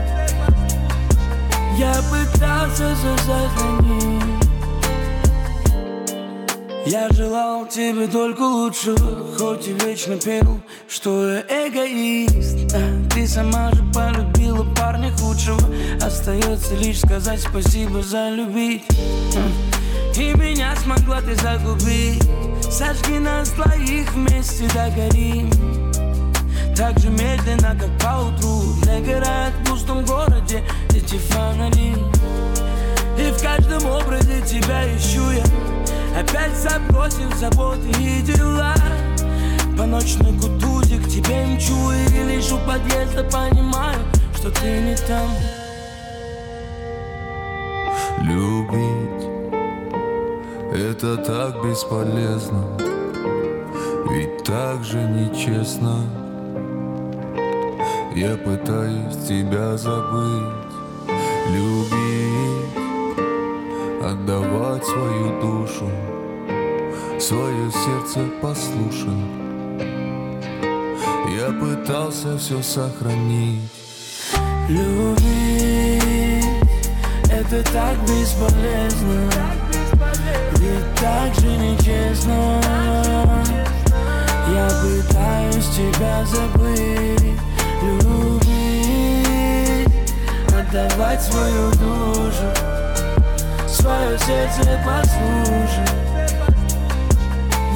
Я 1.78 1.94
пытался 2.10 2.94
все 2.96 3.16
сохранить. 3.18 4.40
Я 6.86 7.08
желал 7.10 7.66
тебе 7.66 8.08
только 8.08 8.40
лучшего, 8.40 9.36
хоть 9.38 9.68
и 9.68 9.72
вечно 9.74 10.16
пел, 10.16 10.60
что 10.88 11.34
я 11.34 11.40
эгоист. 11.42 12.74
А 12.74 12.80
ты 13.14 13.28
сама 13.28 13.70
же 13.70 13.84
полюбила 13.94 14.39
парня 14.64 15.12
худшего. 15.18 15.60
Остается 16.00 16.74
лишь 16.76 17.00
сказать 17.00 17.40
спасибо 17.40 18.02
за 18.02 18.30
любить. 18.30 18.84
М. 19.34 19.52
И 20.16 20.34
меня 20.38 20.74
смогла 20.76 21.20
ты 21.20 21.34
загубить. 21.34 22.22
Сожги 22.62 23.18
нас 23.18 23.50
двоих 23.50 24.12
вместе 24.12 24.68
догорим. 24.74 25.50
Так 26.80 26.98
же 26.98 27.10
медленно, 27.10 27.76
как 27.78 27.90
поутру 27.98 28.62
Догорает 28.82 29.52
в 29.52 29.68
пустом 29.68 30.02
городе 30.02 30.64
эти 30.94 31.18
фонари 31.18 31.94
И 33.18 33.30
в 33.32 33.42
каждом 33.42 33.84
образе 33.84 34.40
тебя 34.40 34.86
ищу 34.96 35.30
я 35.30 35.44
Опять 36.18 36.56
забросив 36.56 37.36
заботы 37.38 37.86
и 38.00 38.22
дела 38.22 38.74
По 39.76 39.84
ночной 39.84 40.32
кутузе 40.38 40.96
к 40.96 41.06
тебе 41.06 41.44
мчу 41.44 41.92
И 41.92 42.34
лишь 42.34 42.50
у 42.50 42.56
подъезда 42.58 43.24
понимаю, 43.24 43.98
что 44.40 44.50
ты 44.50 44.80
не 44.80 44.96
там 45.06 45.28
Любить 48.22 49.30
это 50.72 51.16
так 51.16 51.64
бесполезно, 51.64 52.64
ведь 54.08 54.44
так 54.44 54.84
же 54.84 54.98
нечестно. 55.02 56.04
Я 58.14 58.36
пытаюсь 58.36 59.16
тебя 59.26 59.76
забыть, 59.76 60.72
любить, 61.50 62.76
отдавать 64.02 64.84
свою 64.84 65.40
душу, 65.40 65.90
свое 67.18 67.70
сердце 67.72 68.20
послушать. 68.40 69.08
Я 71.36 71.52
пытался 71.60 72.38
все 72.38 72.62
сохранить. 72.62 73.79
Любить 74.70 76.44
это 77.28 77.60
так 77.72 77.98
бесполезно. 78.02 79.28
Ведь 80.58 80.94
так 80.94 81.34
же 81.34 81.56
нечестно. 81.56 82.60
Я 84.54 84.68
пытаюсь 84.80 85.68
тебя 85.70 86.24
забыть. 86.24 87.34
Любить 87.82 88.68
Отдавать 90.56 91.20
свою 91.20 91.70
душу. 91.72 92.46
Свое 93.66 94.16
сердце 94.20 94.80
послушать. 94.86 96.00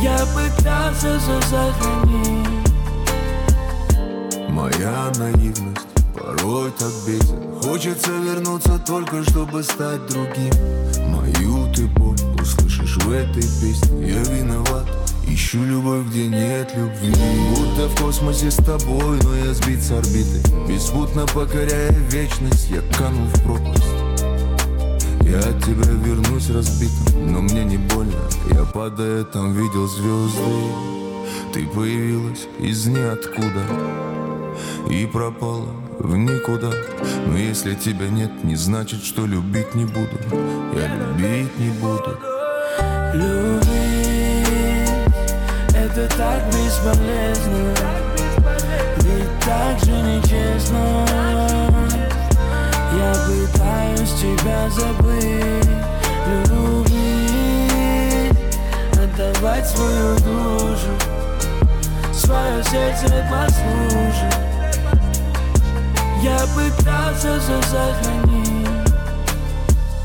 Я 0.01 0.19
пытался 0.27 1.19
все 1.19 1.41
сохранить 1.41 2.49
Моя 4.49 5.11
наивность 5.19 5.74
порой 6.45 6.71
так 6.73 6.93
бесит. 7.07 7.35
Хочется 7.63 8.11
вернуться 8.11 8.79
только, 8.79 9.23
чтобы 9.25 9.63
стать 9.63 10.07
другим. 10.07 10.53
Мою 11.09 11.73
ты 11.73 11.87
боль 11.87 12.17
услышишь 12.41 12.97
в 12.97 13.11
этой 13.11 13.43
песне. 13.43 14.09
Я 14.09 14.23
виноват. 14.25 14.87
Ищу 15.27 15.65
любовь, 15.65 16.07
где 16.09 16.29
нет 16.29 16.71
любви. 16.77 17.15
Будто 17.57 17.89
в 17.89 18.01
космосе 18.01 18.51
с 18.51 18.57
тобой, 18.57 19.19
но 19.23 19.35
я 19.35 19.55
сбит 19.55 19.83
с 19.83 19.91
орбиты. 19.91 20.43
Беспутно 20.69 21.27
покоряя 21.27 21.91
вечность, 22.11 22.69
я 22.71 22.83
канул 22.97 23.27
в 23.27 23.43
пропасть. 23.43 23.85
Я 25.23 25.39
от 25.39 25.65
тебя 25.65 25.91
вернусь 25.91 26.51
разбитым, 26.51 27.33
но 27.33 27.41
мне 27.41 27.65
не 27.65 27.79
больно. 27.79 28.13
Я 28.53 28.65
падая 28.65 29.25
там 29.25 29.55
видел 29.55 29.89
звезды. 29.89 30.95
Ты 31.55 31.67
появилась 31.69 32.49
из 32.59 32.87
ниоткуда 32.87 33.63
И 34.91 35.07
пропала 35.07 35.84
в 35.99 36.17
никуда. 36.17 36.71
Но 37.27 37.37
если 37.37 37.75
тебя 37.75 38.09
нет, 38.09 38.45
не 38.45 38.57
значит, 38.57 39.05
что 39.05 39.27
любить 39.27 39.75
не 39.75 39.85
буду. 39.85 40.19
Я 40.75 40.89
любить 40.95 41.59
не 41.59 41.71
буду. 41.71 42.19
Любить 43.13 44.05
это 45.75 46.09
так 46.17 46.43
бесполезно. 46.49 47.75
Ведь 48.99 49.41
так 49.41 49.79
же 49.85 49.93
нечестно. 49.93 51.07
Я 52.97 53.15
пытаюсь 53.27 54.15
тебя 54.15 54.71
забыть. 54.71 55.71
Любить 56.49 56.95
Отдавать 58.93 59.67
свою 59.69 60.15
душу. 60.17 60.93
Свое 62.13 62.65
сердце 62.65 63.25
послушать 63.31 64.44
Я 66.25 66.39
пытался 66.55 67.39
все 67.39 67.61
сохранить 67.61 68.44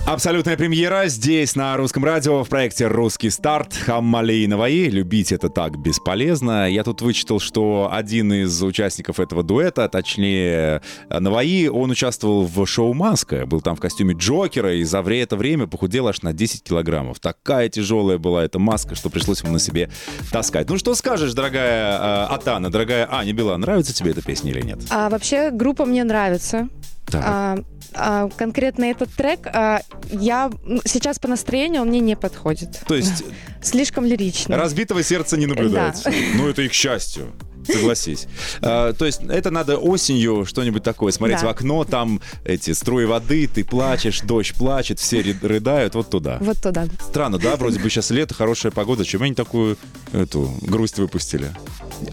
Абсолютная 0.10 0.58
премьера 0.58 1.06
здесь, 1.06 1.56
на 1.56 1.78
русском 1.78 2.04
радио, 2.04 2.44
в 2.44 2.50
проекте 2.50 2.88
«Русский 2.88 3.30
старт». 3.30 3.75
Хаммали 3.75 4.48
Наваи. 4.48 4.89
Любить 4.89 5.32
это 5.32 5.50
так 5.50 5.78
бесполезно. 5.78 6.68
Я 6.68 6.84
тут 6.84 7.04
вычитал, 7.04 7.39
что 7.39 7.89
один 7.92 8.34
из 8.34 8.63
участников 8.63 9.20
этого 9.20 9.44
дуэта, 9.44 9.88
точнее 9.88 10.82
Наваи, 11.12 11.68
он 11.68 11.92
участвовал 11.92 12.48
в 12.48 12.66
шоу 12.66 12.96
«Маска». 12.96 13.46
Был 13.46 13.62
там 13.62 13.75
в 13.75 13.80
костюме 13.80 14.16
Джокера 14.16 14.74
и 14.74 14.84
за 14.84 15.01
это 15.01 15.38
время 15.38 15.68
похудел 15.68 16.08
аж 16.08 16.24
на 16.24 16.34
10 16.34 16.63
килограммов. 16.63 17.20
Такая 17.20 17.70
тяжелая 17.70 18.18
была 18.18 18.44
эта 18.44 18.58
маска, 18.58 18.96
что 18.96 19.12
пришлось 19.12 19.44
ему 19.44 19.54
на 19.54 19.60
себе 19.60 19.92
таскать. 20.32 20.68
Ну 20.72 20.80
что 20.80 20.96
скажешь, 20.96 21.34
дорогая 21.34 22.00
э, 22.00 22.34
Атана, 22.34 22.72
дорогая 22.72 23.08
Аня 23.12 23.34
Билан, 23.34 23.62
нравится 23.62 23.94
тебе 23.94 24.10
эта 24.10 24.24
песня 24.24 24.50
или 24.50 24.62
нет? 24.62 24.80
А 24.89 25.08
вообще 25.12 25.51
группа 25.51 25.86
мне 25.86 26.04
нравится. 26.04 26.68
А, 27.16 27.58
а, 27.94 28.30
конкретно 28.38 28.86
этот 28.86 29.12
трек 29.13 29.48
а, 29.48 29.82
я 30.12 30.50
сейчас 30.86 31.20
по 31.20 31.28
настроению 31.28 31.82
он 31.82 31.89
мне 31.89 32.00
не 32.00 32.16
подходит. 32.16 32.82
То 32.88 32.96
есть 32.96 33.24
Слишком 33.63 34.06
лирично. 34.06 34.58
разбитого 34.58 35.04
сердца 35.04 35.38
не 35.38 35.46
наблюдается. 35.46 36.12
Ну 36.36 36.48
это 36.48 36.62
их 36.62 36.74
счастью. 36.74 37.32
Согласись. 37.68 38.28
А, 38.62 38.94
то 38.94 39.06
есть 39.06 39.22
это 39.30 39.51
надо 39.51 39.78
осенью 39.78 40.46
что-нибудь 40.46 40.82
такое, 40.82 41.12
смотреть 41.12 41.42
Да. 41.42 41.48
в 41.48 41.50
окно, 41.50 41.84
там 41.84 42.20
эти 42.44 42.72
струи 42.72 43.06
воды, 43.06 43.48
ты 43.48 43.63
плачешь, 43.63 44.22
дождь 44.22 44.56
плачет, 44.56 44.98
все 45.00 45.20
ры- 45.22 45.46
рыдают, 45.48 45.94
вот 45.94 46.10
туда. 46.10 46.38
Вот 46.42 46.58
туда. 46.62 46.88
Странно, 47.10 47.38
да? 47.38 47.58
Вроде 47.58 47.80
бы 47.80 47.89
сейчас 47.89 48.10
лето, 48.12 48.34
хорошая 48.34 48.72
погода, 48.72 49.06
чем 49.06 49.22
они 49.24 49.36
такую 49.36 49.78
эту 50.13 50.51
грусть 50.62 50.98
выпустили? 50.98 51.51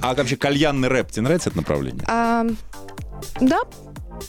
А 0.02 0.14
вообще 0.14 0.36
кальянный 0.36 0.88
рэп, 0.88 1.10
тебе 1.12 1.22
нравится 1.22 1.48
это 1.48 1.56
направление? 1.58 2.04
А, 2.06 2.44
да, 3.40 3.60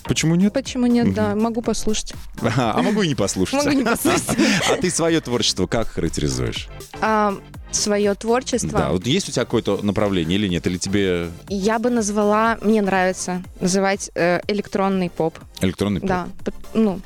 Почему 0.04 0.36
нет? 0.36 0.54
почему 0.54 0.88
нет, 0.88 1.14
да, 1.14 1.36
могу 1.36 1.62
послушать. 1.62 2.14
А 2.42 2.82
могу 2.82 3.02
и 3.04 3.08
не 3.08 3.16
послушать. 3.16 3.66
Могу 3.66 3.72
не 3.72 3.84
послушать. 3.84 4.38
А 4.70 4.76
ты 4.78 4.90
свое 4.90 5.22
творчество 5.22 5.68
как 5.68 5.88
характеризуешь? 5.88 6.68
А, 7.02 7.38
свое 7.72 8.14
творчество 8.16 8.80
Да, 8.80 8.92
вот 8.92 9.06
есть 9.06 9.30
у 9.30 9.32
тебя 9.32 9.46
какое-то 9.46 9.80
направление 9.84 10.38
или 10.38 10.48
нет? 10.48 10.66
Или 10.68 10.78
тебе 10.78 11.30
я 11.50 11.80
бы 11.80 11.90
назвала, 11.90 12.58
мне 12.62 12.82
нравится 12.82 13.44
называть 13.60 14.12
э, 14.16 14.42
электронный 14.48 15.10
поп. 15.10 15.38
электронный 15.62 16.02
поп? 16.02 16.10
Да, 16.10 16.28
ну, 16.74 17.00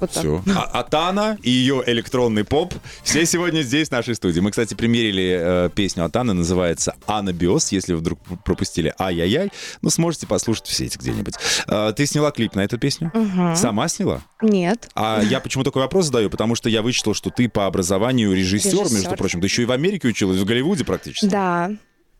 вот 0.00 0.10
так. 0.10 0.22
Все. 0.22 0.42
А 0.54 0.80
Атана 0.80 1.38
и 1.42 1.50
ее 1.50 1.82
электронный 1.86 2.44
поп 2.44 2.74
все 3.02 3.26
сегодня 3.26 3.62
здесь, 3.62 3.88
в 3.88 3.92
нашей 3.92 4.14
студии. 4.14 4.40
Мы, 4.40 4.50
кстати, 4.50 4.74
примерили 4.74 5.38
э, 5.40 5.70
песню 5.74 6.04
Атаны, 6.04 6.32
называется 6.32 6.94
«Анабиос», 7.06 7.72
если 7.72 7.94
вы 7.94 7.98
вдруг 8.00 8.20
пропустили 8.44 8.94
«Ай-яй-яй», 8.98 9.50
ну, 9.82 9.90
сможете 9.90 10.26
послушать 10.26 10.66
все 10.66 10.86
эти 10.86 10.98
где-нибудь. 10.98 11.34
Э, 11.66 11.92
ты 11.96 12.06
сняла 12.06 12.30
клип 12.30 12.54
на 12.54 12.60
эту 12.60 12.78
песню? 12.78 13.12
Сама 13.56 13.88
сняла? 13.88 14.22
Нет. 14.42 14.88
А 14.94 15.22
я 15.22 15.40
почему 15.40 15.64
такой 15.64 15.82
вопрос 15.82 16.06
задаю? 16.06 16.30
Потому 16.30 16.54
что 16.54 16.68
я 16.68 16.82
вычитал, 16.82 17.14
что 17.14 17.30
ты 17.30 17.48
по 17.48 17.66
образованию 17.66 18.32
режиссер, 18.34 18.72
между 18.72 18.94
Режиссер. 18.94 19.16
прочим. 19.16 19.40
Ты 19.40 19.46
еще 19.46 19.62
и 19.62 19.64
в 19.64 19.72
Америке 19.72 20.08
училась, 20.08 20.38
в 20.38 20.44
Голливуде 20.44 20.84
практически. 20.84 21.26
Да. 21.26 21.70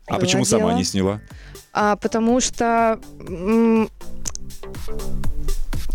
А 0.07 0.13
было 0.13 0.19
почему 0.19 0.45
сама 0.45 0.69
дело. 0.69 0.77
не 0.77 0.83
сняла? 0.83 1.21
А, 1.71 1.95
потому 1.95 2.41
что 2.41 2.99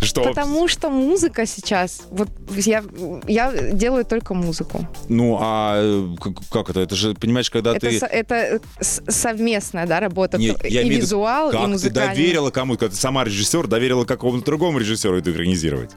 Что? 0.05 0.23
потому 0.25 0.69
что 0.69 0.91
музыка 0.91 1.47
сейчас 1.47 2.03
вот 2.11 2.29
я 2.57 2.83
я 3.27 3.53
делаю 3.73 4.05
только 4.05 4.35
музыку 4.35 4.87
Ну, 5.09 5.39
а 5.41 5.77
э, 5.77 6.17
как, 6.21 6.33
как 6.51 6.71
это? 6.71 6.81
Это 6.81 6.95
же, 6.95 7.15
понимаешь, 7.15 7.51
когда 7.51 7.73
это 7.77 7.89
ты... 7.89 7.99
со- 7.99 8.07
это 8.07 8.61
совместная 8.81 9.87
да 9.87 10.01
работа 10.01 10.39
Не, 10.39 10.53
Т- 10.53 10.69
я 10.69 10.83
и 10.83 10.87
имею 10.89 11.03
визуал 11.03 11.51
как 11.51 11.61
и 11.61 11.65
ты 11.65 11.71
музыкальный 11.71 12.15
доверила 12.15 12.51
кому-то, 12.51 12.81
когда 12.81 12.95
ты 12.95 13.01
сама 13.01 13.25
режиссер, 13.25 13.67
доверила 13.67 14.05
какому-то 14.05 14.45
другому 14.45 14.79
режиссеру 14.79 15.19
это 15.19 15.31
экранизировать? 15.31 15.91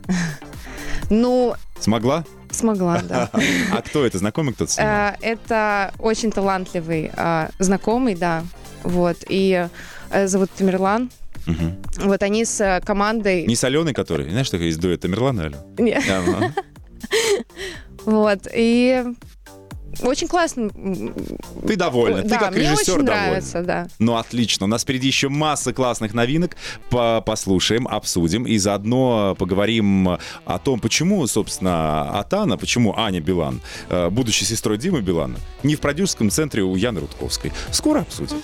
ну 1.10 1.54
Смогла? 1.80 2.26
смогла 2.52 3.02
да 3.04 3.30
А 3.72 3.82
кто 3.82 4.06
это? 4.06 4.18
Знакомый 4.18 4.54
кто-то 4.54 4.72
снимал? 4.72 4.92
Э, 4.92 5.16
это 5.22 5.94
очень 6.00 6.32
талантливый 6.32 7.12
э, 7.16 7.50
знакомый 7.60 8.16
да 8.16 8.44
вот 8.84 9.18
и 9.30 9.68
э, 10.12 10.28
зовут 10.28 10.50
Тамерлан 10.52 11.12
Мгм. 11.48 11.78
вот 12.06 12.22
они 12.24 12.46
с 12.46 12.62
э, 12.62 12.82
командой 12.86 13.46
Не 13.48 13.56
соленый 13.56 13.94
который? 13.94 14.30
Знаешь, 14.30 14.50
такой 14.50 14.68
есть 14.68 14.80
дуэт 14.80 15.02
Тамерлана 15.02 15.42
и 15.42 15.46
Аля? 15.46 15.58
Не, 15.80 15.94
Ага. 15.98 16.54
вот 18.06 18.48
и 18.54 19.04
очень 20.04 20.28
классно 20.28 20.70
Ты 21.68 21.76
довольна, 21.76 22.22
ты 22.22 22.30
да 22.30 22.38
как 22.38 22.52
мне 22.52 22.62
режиссер 22.62 22.94
очень 22.98 23.06
довольна. 23.06 23.28
нравится 23.28 23.64
да 23.64 23.88
Ну, 23.98 24.16
отлично. 24.16 24.66
У 24.66 24.70
нас 24.70 24.84
впереди 24.84 25.08
еще 25.08 25.28
масса 25.30 25.74
классных 25.74 26.14
новинок. 26.14 26.56
По- 26.92 27.22
Послушаем, 27.26 27.88
обсудим 27.88 28.46
и 28.46 28.58
заодно 28.60 29.36
поговорим 29.40 30.08
о 30.46 30.60
том, 30.64 30.80
почему, 30.80 31.26
собственно, 31.26 32.20
Атана, 32.20 32.58
почему 32.58 32.96
Аня 32.96 33.22
Билан, 33.22 33.60
э, 33.90 34.10
будущей 34.10 34.46
сестрой 34.46 34.78
Димы 34.78 35.02
Билана, 35.02 35.38
не 35.64 35.76
в 35.76 35.80
продюсерском 35.80 36.30
центре 36.30 36.62
у 36.62 36.76
Яны 36.76 37.00
Рудковской. 37.00 37.52
Скоро 37.72 38.02
обсудим. 38.02 38.38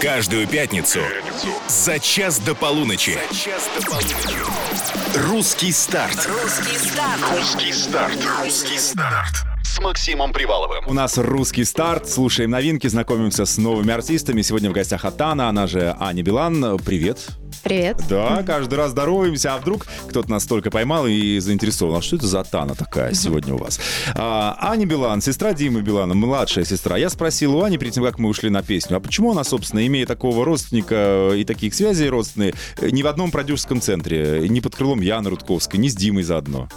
Каждую 0.00 0.46
пятницу 0.46 1.00
за 1.68 1.98
час 1.98 2.38
до 2.38 2.54
полуночи. 2.54 3.18
Русский 5.28 5.72
старт. 5.72 6.28
Русский 6.28 6.78
старт. 6.78 7.20
Русский 7.36 7.72
старт. 7.72 8.18
Русский 8.42 8.78
старт. 8.78 9.44
С 9.64 9.80
Максимом 9.80 10.32
Приваловым. 10.32 10.86
У 10.86 10.92
нас 10.92 11.18
русский 11.18 11.64
старт. 11.64 12.08
Слушаем 12.08 12.50
новинки, 12.50 12.86
знакомимся 12.86 13.44
с 13.44 13.58
новыми 13.58 13.92
артистами. 13.92 14.42
Сегодня 14.42 14.70
в 14.70 14.72
гостях 14.72 15.04
Атана, 15.04 15.48
она 15.48 15.66
же 15.66 15.96
Аня 15.98 16.22
Билан. 16.22 16.78
Привет. 16.78 17.18
Привет 17.64 17.96
Да, 18.08 18.42
каждый 18.42 18.74
раз 18.74 18.90
здороваемся, 18.90 19.54
а 19.54 19.58
вдруг 19.58 19.86
кто-то 20.08 20.30
нас 20.30 20.44
только 20.44 20.70
поймал 20.70 21.06
и 21.06 21.38
заинтересован. 21.38 21.96
А 21.96 22.02
что 22.02 22.16
это 22.16 22.26
за 22.26 22.44
Тана 22.44 22.74
такая 22.74 23.14
сегодня 23.14 23.54
у 23.54 23.56
вас? 23.56 23.80
А, 24.14 24.56
Аня 24.60 24.86
Билан, 24.86 25.20
сестра 25.22 25.54
Димы 25.54 25.80
Билана, 25.80 26.14
младшая 26.14 26.64
сестра. 26.64 26.96
Я 26.96 27.08
спросил 27.08 27.56
у 27.56 27.62
Ани 27.62 27.78
перед 27.78 27.94
тем, 27.94 28.04
как 28.04 28.18
мы 28.18 28.28
ушли 28.28 28.50
на 28.50 28.62
песню, 28.62 28.98
а 28.98 29.00
почему 29.00 29.32
она, 29.32 29.42
собственно, 29.42 29.84
имея 29.86 30.06
такого 30.06 30.44
родственника 30.44 31.32
и 31.34 31.44
таких 31.44 31.74
связей 31.74 32.08
родственные, 32.08 32.54
э, 32.80 32.90
ни 32.90 33.02
в 33.02 33.06
одном 33.06 33.30
продюсерском 33.30 33.80
центре, 33.80 34.46
ни 34.48 34.60
под 34.60 34.76
крылом 34.76 35.00
Яны 35.00 35.30
Рудковской, 35.30 35.80
ни 35.80 35.88
с 35.88 35.96
Димой 35.96 36.22
заодно? 36.22 36.68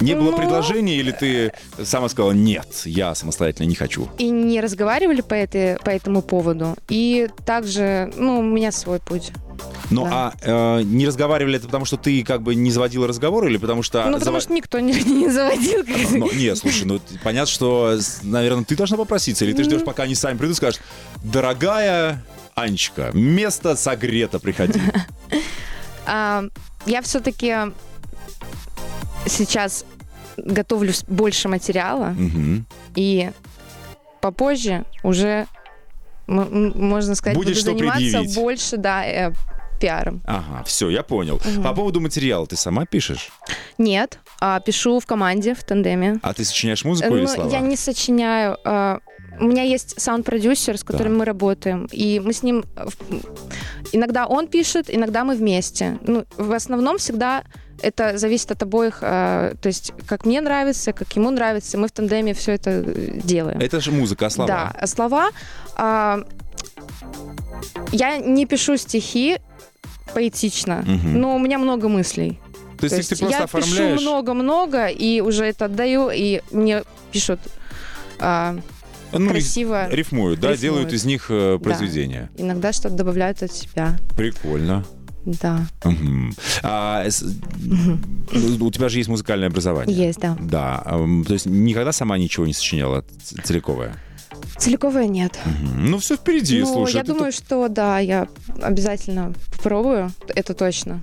Не 0.00 0.14
было 0.14 0.30
Ну. 0.30 0.36
предложения 0.36 0.96
или 0.96 1.10
ты 1.12 1.52
сама 1.84 2.08
сказала, 2.08 2.32
нет, 2.32 2.66
я 2.84 3.14
самостоятельно 3.14 3.66
не 3.68 3.74
хочу? 3.74 4.08
и 4.18 4.30
не 4.30 4.60
разговаривали 4.60 5.20
по, 5.20 5.34
этой, 5.34 5.76
по 5.76 5.90
этому 5.90 6.22
поводу. 6.22 6.76
И 6.88 7.28
также, 7.44 8.12
ну, 8.16 8.38
у 8.38 8.42
меня 8.42 8.72
свой 8.72 8.98
путь. 8.98 9.30
Ну, 9.90 10.04
Да. 10.04 10.32
а 10.42 10.78
э, 10.78 10.82
не 10.84 11.06
разговаривали 11.06 11.56
это 11.58 11.66
потому, 11.66 11.84
что 11.84 11.96
ты 11.98 12.22
как 12.24 12.42
бы 12.42 12.54
не 12.54 12.70
заводила 12.70 13.06
разговор 13.06 13.46
или 13.46 13.58
потому 13.58 13.82
что... 13.82 14.04
ну, 14.06 14.18
потому 14.18 14.38
зава- 14.38 14.40
что 14.40 14.52
никто 14.54 14.78
не, 14.80 14.92
не 15.04 15.28
заводил. 15.30 15.84
Ну, 16.12 16.30
нет, 16.32 16.56
слушай, 16.56 16.84
ну 16.84 17.00
понятно, 17.22 17.50
что, 17.52 17.98
наверное, 18.22 18.64
ты 18.64 18.76
должна 18.76 18.96
попроситься, 18.96 19.44
или 19.44 19.52
ты 19.52 19.64
ждешь, 19.64 19.84
пока 19.84 20.04
они 20.04 20.14
сами 20.14 20.38
придут 20.38 20.54
и 20.54 20.56
скажут, 20.56 20.80
дорогая 21.22 22.24
Анечка, 22.54 23.10
место 23.12 23.76
согрето, 23.76 24.38
приходи. 24.40 24.80
А, 26.06 26.44
я 26.86 27.02
все-таки 27.02 27.54
сейчас 29.26 29.84
готовлю 30.36 30.92
больше 31.08 31.48
материала, 31.48 32.14
Мгм. 32.16 32.66
и 32.94 33.30
попозже 34.20 34.84
уже, 35.02 35.46
можно 36.26 37.14
сказать, 37.14 37.36
Будет 37.36 37.54
буду 37.58 37.60
заниматься 37.60 38.00
предъявить. 38.00 38.34
больше, 38.34 38.76
да, 38.76 39.04
э, 39.06 39.32
пиаром. 39.80 40.20
Ага, 40.26 40.62
все, 40.64 40.90
я 40.90 41.02
понял. 41.02 41.40
По 41.64 41.72
поводу 41.72 42.00
материала 42.00 42.46
ты 42.46 42.56
сама 42.56 42.84
пишешь? 42.86 43.30
Нет, 43.78 44.18
а, 44.40 44.60
пишу 44.60 45.00
в 45.00 45.06
команде, 45.06 45.54
в 45.54 45.64
тандеме. 45.64 46.20
А 46.22 46.32
ты 46.34 46.44
сочиняешь 46.44 46.84
музыку 46.84 47.14
или 47.14 47.22
Ну, 47.22 47.28
слова? 47.28 47.50
я 47.50 47.60
не 47.60 47.76
сочиняю. 47.76 48.56
а, 48.64 48.98
у 49.40 49.44
меня 49.44 49.62
есть 49.62 49.98
саунд-продюсер, 49.98 50.76
с 50.76 50.84
которым 50.84 51.16
мы 51.18 51.24
работаем, 51.24 51.88
и 51.92 52.20
мы 52.20 52.34
с 52.34 52.42
ним 52.42 52.62
иногда 53.92 54.26
он 54.26 54.48
пишет, 54.48 54.86
иногда 54.94 55.24
мы 55.24 55.34
вместе. 55.34 55.98
Ну, 56.06 56.26
в 56.36 56.52
основном 56.52 56.98
всегда 56.98 57.44
это 57.82 58.18
зависит 58.18 58.50
от 58.50 58.62
обоих, 58.62 58.98
э, 59.02 59.54
то 59.60 59.66
есть 59.66 59.92
как 60.06 60.24
мне 60.26 60.40
нравится, 60.40 60.92
как 60.92 61.14
ему 61.16 61.30
нравится, 61.30 61.78
мы 61.78 61.88
в 61.88 61.92
тандеме 61.92 62.34
все 62.34 62.52
это 62.52 62.70
э, 62.70 63.20
делаем. 63.22 63.60
Это 63.60 63.80
же 63.80 63.92
музыка, 63.92 64.26
а 64.26 64.30
слова? 64.30 64.48
Да, 64.48 64.72
а 64.78 64.86
слова. 64.86 65.30
а, 65.76 66.20
я 67.92 68.18
не 68.18 68.46
пишу 68.46 68.76
стихи 68.76 69.38
поэтично, 70.14 70.84
Мгм. 70.86 71.20
но 71.20 71.36
у 71.36 71.38
меня 71.38 71.58
много 71.58 71.88
мыслей. 71.88 72.40
То 72.78 72.86
есть, 72.86 72.96
То 72.96 73.00
их 73.02 73.08
ты 73.08 73.16
просто 73.16 73.38
я 73.38 73.44
оформляешь... 73.44 73.98
пишу 73.98 74.10
много-много 74.10 74.86
и 74.86 75.20
уже 75.20 75.44
это 75.44 75.66
отдаю, 75.66 76.10
и 76.10 76.40
мне 76.50 76.82
пишут 77.12 77.40
а, 78.18 78.56
ну, 79.12 79.30
красиво. 79.30 79.88
Рифмуют, 79.90 80.40
да, 80.40 80.52
Рифмуют. 80.52 80.60
делают 80.60 80.92
из 80.92 81.04
них 81.04 81.26
э, 81.30 81.58
произведения. 81.58 82.30
Иногда 82.36 82.72
что-то 82.72 82.94
добавляют 82.94 83.42
от 83.42 83.52
себя. 83.52 83.96
Прикольно. 84.16 84.84
Да, 85.40 85.66
Мгм. 85.84 86.34
А, 86.62 87.06
ну, 88.32 88.66
У 88.66 88.70
тебя 88.70 88.88
же 88.88 88.98
есть 88.98 89.08
музыкальное 89.08 89.48
образование. 89.48 89.96
есть, 89.96 90.18
да. 90.20 90.36
Да. 90.40 90.82
То 91.26 91.32
есть 91.32 91.46
никогда 91.46 91.92
сама 91.92 92.18
ничего 92.18 92.46
не 92.46 92.52
сочиняла 92.52 93.04
ц- 93.22 93.40
целиковая? 93.42 93.96
Нет. 95.06 95.38
Мгм. 95.44 95.90
Ну, 95.90 95.98
все 95.98 96.16
впереди, 96.16 96.60
ну, 96.60 96.66
слушай. 96.72 96.96
я 96.96 97.02
думаю, 97.04 97.32
что 97.32 97.68
да, 97.68 97.98
я 97.98 98.28
обязательно 98.62 99.34
попробую, 99.56 100.12
это 100.28 100.54
точно. 100.54 101.00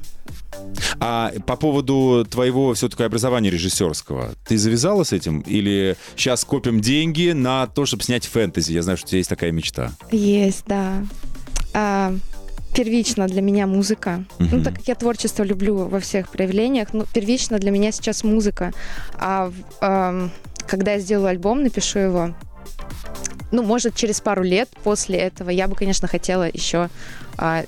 А 0.99 1.31
по 1.45 1.55
поводу 1.55 2.25
твоего 2.29 2.73
все-таки 2.73 3.03
образования 3.03 3.49
режиссерского, 3.49 4.33
ты 4.47 4.57
завязала 4.57 5.03
с 5.03 5.13
этим? 5.13 5.41
Или 5.41 5.95
сейчас 6.15 6.43
копим 6.45 6.81
деньги 6.81 7.31
на 7.31 7.67
то, 7.67 7.85
чтобы 7.85 8.03
снять 8.03 8.25
фэнтези? 8.25 8.73
Я 8.73 8.81
знаю, 8.81 8.97
что 8.97 9.07
у 9.07 9.09
тебя 9.09 9.17
есть 9.19 9.29
такая 9.29 9.51
мечта. 9.51 9.91
Есть, 10.11 10.63
да. 10.67 11.03
А, 11.73 12.15
первично 12.77 13.25
для 13.27 13.41
меня 13.41 13.65
музыка. 13.65 14.23
Мгм. 14.39 14.49
Ну, 14.57 14.63
так 14.63 14.75
как 14.75 14.87
я 14.87 14.93
творчество 14.95 15.41
люблю 15.43 15.87
во 15.87 15.99
всех 15.99 16.29
проявлениях, 16.29 16.89
ну, 16.93 17.05
первично 17.11 17.57
для 17.57 17.71
меня 17.71 17.91
сейчас 17.91 18.23
музыка. 18.23 18.71
А 19.15 19.51
ам, 19.81 20.31
когда 20.67 20.93
я 20.93 20.99
сделаю 20.99 21.27
альбом, 21.29 21.63
напишу 21.63 21.97
его, 21.99 22.35
ну, 23.51 23.63
может, 23.63 23.95
через 23.95 24.21
пару 24.21 24.43
лет 24.43 24.69
после 24.83 25.17
этого 25.17 25.49
я 25.49 25.67
бы, 25.67 25.75
конечно, 25.75 26.07
хотела 26.07 26.47
еще 26.47 26.89
а, 27.37 27.63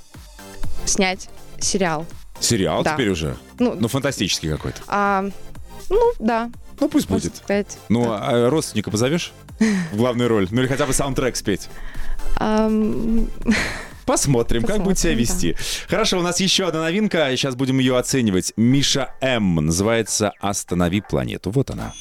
снять 0.86 1.28
сериал. 1.60 2.06
Сериал 2.39 2.84
Да. 2.84 2.93
теперь 2.93 3.10
уже? 3.10 3.36
Ну, 3.58 3.76
Ну, 3.80 3.88
фантастический 3.88 4.50
какой-то. 4.52 4.82
а, 4.88 5.26
ну 5.89 6.12
да, 6.19 6.52
Ну, 6.80 6.88
пусть 6.88 7.10
можно 7.10 7.30
будет. 7.30 7.41
сказать. 7.43 7.78
Ну, 7.89 8.04
да. 8.06 8.19
а 8.22 8.50
родственника 8.50 8.91
позовешь 8.91 9.34
в 9.91 9.98
главную 9.98 10.30
роль? 10.30 10.48
Ну, 10.52 10.62
или 10.62 10.67
хотя 10.67 10.86
бы 10.86 10.93
саундтрек 10.93 11.36
спеть? 11.36 11.67
Посмотрим, 14.10 14.63
как 14.63 14.82
будет 14.82 14.98
себя 14.98 15.13
вести. 15.13 15.56
Хорошо, 15.88 16.17
у 16.17 16.24
нас 16.24 16.39
еще 16.39 16.67
одна 16.67 16.82
новинка. 16.82 17.30
Сейчас 17.38 17.54
будем 17.54 17.78
ее 17.78 17.95
оценивать. 17.95 18.54
Миша 18.56 19.13
М. 19.22 19.58
Называется 19.58 20.34
«Останови 20.39 21.02
планету». 21.02 21.52
Вот 21.52 21.69
она. 21.69 21.93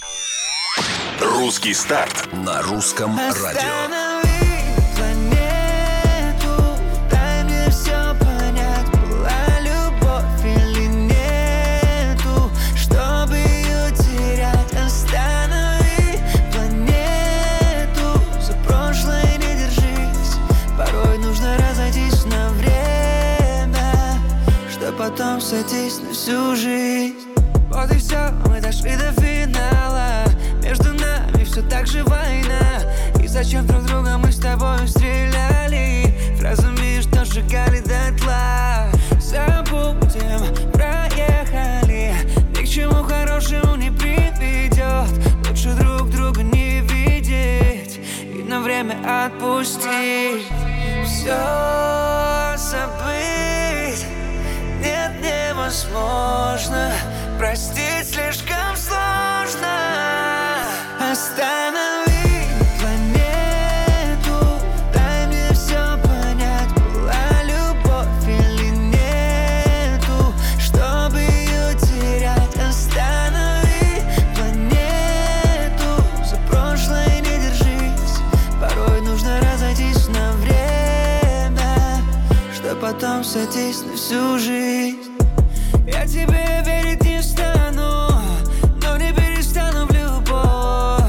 Русский 1.21 1.75
старт 1.75 2.27
на 2.33 2.63
русском 2.63 3.15
радио. 3.19 4.08
Сойтись 25.49 25.99
на 26.01 26.13
всю 26.13 26.55
жизнь. 26.55 27.17
Вот 27.71 27.91
и 27.91 27.97
все, 27.97 28.33
мы 28.47 28.61
дошли 28.61 28.91
до 28.97 29.13
финала. 29.19 30.25
Между 30.63 30.93
нами 30.93 31.43
все 31.43 31.63
так 31.63 31.87
же 31.87 32.05
война. 32.05 32.83
И 33.23 33.27
зачем 33.27 33.67
друг 33.67 33.83
друга 33.85 34.19
мы 34.19 34.31
с 34.31 34.37
тобой 34.37 34.87
стреляли? 34.87 36.15
Фразами, 36.39 37.01
что 37.01 37.25
сжигали 37.25 37.81
дотла 37.81 38.91
сойтись 83.39 83.83
на 83.83 83.95
всю 83.95 84.39
жизнь 84.39 85.13
я 85.87 86.05
тебе 86.07 86.45
верить 86.67 87.05
не 87.05 87.23
стану, 87.23 88.11
но 88.83 88.97
не 88.97 89.13
перестану 89.13 89.87
любовь. 89.93 91.03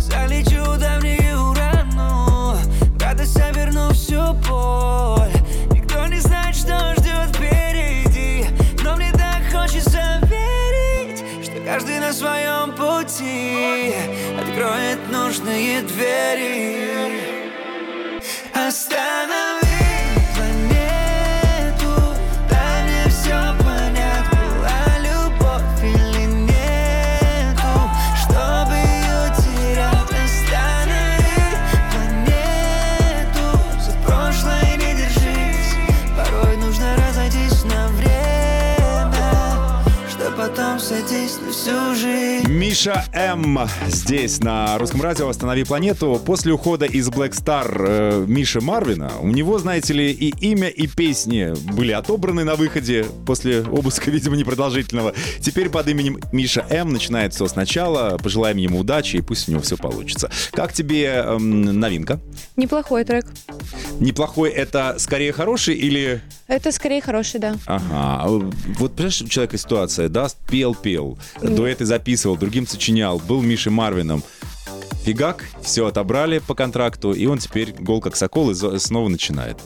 Залечу 0.00 0.76
давнюю 0.78 1.54
рану, 1.54 2.56
радость 3.00 3.40
оберну 3.40 3.92
всю 3.92 4.32
боль. 4.48 5.30
Никто 5.70 6.06
не 6.06 6.18
знает, 6.18 6.56
что 6.56 6.94
ждет 6.98 7.34
впереди, 7.34 8.46
но 8.82 8.96
мне 8.96 9.12
так 9.12 9.42
хочется 9.52 10.20
верить, 10.24 11.24
что 11.44 11.60
каждый 11.64 12.00
на 12.00 12.12
своем 12.12 12.72
пути 12.72 13.94
откроет 14.40 14.98
нужные 15.10 15.82
двери. 15.82 17.38
Останови 18.52 19.07
всю 41.68 41.94
жизнь. 41.94 42.48
Миша 42.48 43.04
М. 43.12 43.58
Здесь, 43.88 44.40
на 44.40 44.78
русском 44.78 45.02
радио 45.02 45.28
«Останови 45.28 45.64
планету». 45.64 46.20
После 46.24 46.52
ухода 46.52 46.86
из 46.86 47.08
Black 47.10 47.32
Star 47.32 47.66
э, 47.78 48.24
Миши 48.26 48.60
Марвина, 48.60 49.12
у 49.20 49.28
него, 49.28 49.58
знаете 49.58 49.92
ли, 49.92 50.10
и 50.10 50.30
имя, 50.40 50.68
и 50.68 50.86
песни 50.86 51.52
были 51.74 51.92
отобраны 51.92 52.44
на 52.44 52.54
выходе 52.54 53.04
после 53.26 53.62
обыска, 53.62 54.10
видимо, 54.10 54.36
непродолжительного. 54.36 55.12
Теперь 55.40 55.68
под 55.68 55.88
именем 55.88 56.18
Миша 56.32 56.64
М. 56.70 56.92
начинает 56.92 57.34
все 57.34 57.46
сначала. 57.48 58.16
Пожелаем 58.18 58.56
ему 58.56 58.78
удачи, 58.80 59.16
и 59.16 59.20
пусть 59.20 59.48
у 59.48 59.52
него 59.52 59.60
все 59.60 59.76
получится. 59.76 60.30
Как 60.52 60.72
тебе 60.72 61.04
эм, 61.06 61.78
новинка? 61.78 62.20
неплохой 62.56 63.04
трек. 63.04 63.26
Неплохой 64.00 64.50
это 64.50 64.96
скорее 64.98 65.32
хороший 65.32 65.74
или... 65.74 66.22
Это 66.48 66.72
скорее 66.72 67.02
хороший, 67.02 67.40
да. 67.40 67.56
Ага. 67.66 68.26
Вот, 68.78 68.94
понимаешь, 68.94 69.20
у 69.20 69.28
человека 69.28 69.58
ситуация, 69.58 70.08
да, 70.08 70.28
пел-пел, 70.48 71.18
дуэты 71.42 71.84
записывал, 71.84 72.36
другим 72.36 72.66
сочинял, 72.66 73.18
был 73.18 73.42
Мишей 73.42 73.70
Марвином. 73.70 74.24
Фигак, 75.04 75.44
все 75.62 75.86
отобрали 75.86 76.38
по 76.38 76.54
контракту, 76.54 77.12
и 77.12 77.26
он 77.26 77.38
теперь 77.38 77.72
гол 77.72 78.00
как 78.00 78.16
сокол 78.16 78.50
и 78.50 78.78
снова 78.78 79.08
начинает. 79.08 79.58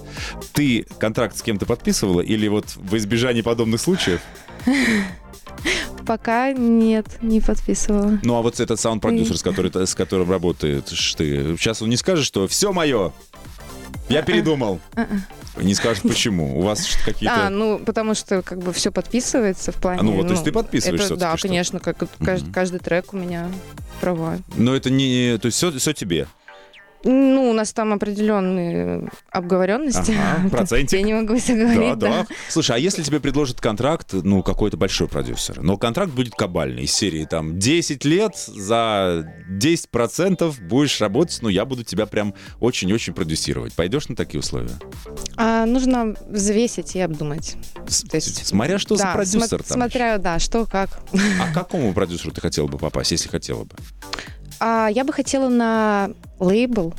Ты 0.53 0.85
контракт 0.99 1.37
с 1.37 1.43
кем-то 1.43 1.67
подписывала 1.67 2.21
или 2.21 2.49
вот 2.49 2.77
в 2.77 2.97
избежании 2.97 3.43
подобных 3.43 3.81
случаев? 3.81 4.21
Пока 6.07 6.53
нет, 6.53 7.07
не 7.23 7.41
подписывала. 7.41 8.19
Ну 8.25 8.35
а 8.35 8.43
вот 8.43 8.59
этот 8.59 8.81
саунд-продюсер, 8.81 9.39
с, 9.39 9.43
который, 9.43 9.87
с 9.87 9.95
которым 9.95 10.31
работает 10.31 10.87
ты, 10.87 11.57
сейчас 11.57 11.81
он 11.81 11.91
не 11.91 11.97
скажет, 11.97 12.25
что 12.25 12.49
все 12.49 12.73
мое, 12.73 13.13
я 14.09 14.23
передумал. 14.23 14.81
Не 15.57 15.75
скажет, 15.75 16.03
почему. 16.03 16.59
У 16.59 16.63
вас 16.63 16.97
какие-то... 17.05 17.47
А, 17.47 17.51
ну, 17.51 17.79
потому 17.79 18.15
что 18.15 18.43
как 18.43 18.59
бы 18.59 18.73
все 18.73 18.91
подписывается 18.91 19.73
в 19.73 19.77
плане... 19.77 20.01
А, 20.01 20.03
ну 20.03 20.13
вот, 20.13 20.27
то 20.27 20.33
есть 20.33 20.45
ты 20.45 20.53
подписываешь 20.53 21.01
это, 21.01 21.17
всё-таки 21.17 21.21
Да, 21.21 21.49
конечно, 21.49 21.79
как 21.81 21.97
каждый, 22.25 22.53
каждый 22.53 22.81
трек 22.81 23.13
у 23.13 23.17
меня 23.17 23.49
права. 24.01 24.39
Но 24.57 24.75
это 24.75 24.91
не... 24.91 25.39
То 25.39 25.47
есть 25.47 25.59
все, 25.59 25.71
все 25.73 25.93
тебе. 25.93 26.27
Ну, 27.05 27.51
у 27.51 27.53
нас 27.53 27.73
там 27.73 27.93
определенные 27.93 29.11
обговоренности. 29.31 30.13
Ага, 30.37 30.49
процентик. 30.51 30.99
Я 30.99 31.03
не 31.05 31.15
могу 31.15 31.37
все 31.39 31.55
Да, 31.57 31.75
говорить, 31.75 31.99
да. 31.99 32.27
Слушай, 32.49 32.77
а 32.77 32.79
если 32.79 33.03
тебе 33.03 33.19
предложат 33.21 33.61
контракт, 33.61 34.13
ну, 34.13 34.43
какой-то 34.43 34.77
большой 34.77 35.09
продюсер, 35.09 35.61
но 35.63 35.77
контракт 35.77 36.13
будет 36.13 36.35
кабальный, 36.35 36.85
из 36.85 36.93
серии 36.93 37.25
там 37.25 37.59
10 37.59 38.05
лет, 38.05 38.37
за 38.37 39.27
10% 39.51 40.61
будешь 40.69 41.01
работать, 41.01 41.39
ну, 41.43 41.49
я 41.49 41.65
буду 41.65 41.85
тебя 41.85 42.07
прям 42.07 42.35
очень-очень 42.61 43.15
продюсировать. 43.15 43.73
Пойдешь 43.75 44.09
на 44.09 44.17
такие 44.17 44.41
условия? 44.41 44.71
А 45.37 45.67
нужно 45.67 46.15
взвесить 46.29 46.95
и 46.97 47.01
обдумать. 47.01 47.57
С- 47.89 48.03
То 48.03 48.17
есть- 48.17 48.47
Смотря 48.47 48.79
что 48.79 48.97
за 48.97 49.05
Да, 49.05 49.13
продюсер 49.15 49.61
смо- 49.61 49.69
там. 49.69 49.77
Смотря, 49.79 50.19
да, 50.19 50.39
что, 50.39 50.67
как. 50.67 51.01
А 51.41 51.51
к 51.51 51.55
какому 51.55 51.93
продюсеру 51.95 52.33
ты 52.33 52.41
хотела 52.41 52.67
бы 52.67 52.79
попасть, 52.79 53.11
если 53.13 53.29
хотела 53.29 53.65
бы? 53.65 53.75
А 54.65 54.89
я 54.89 55.03
бы 55.03 55.13
хотела 55.13 55.49
на 55.49 56.11
лейбл. 56.39 56.95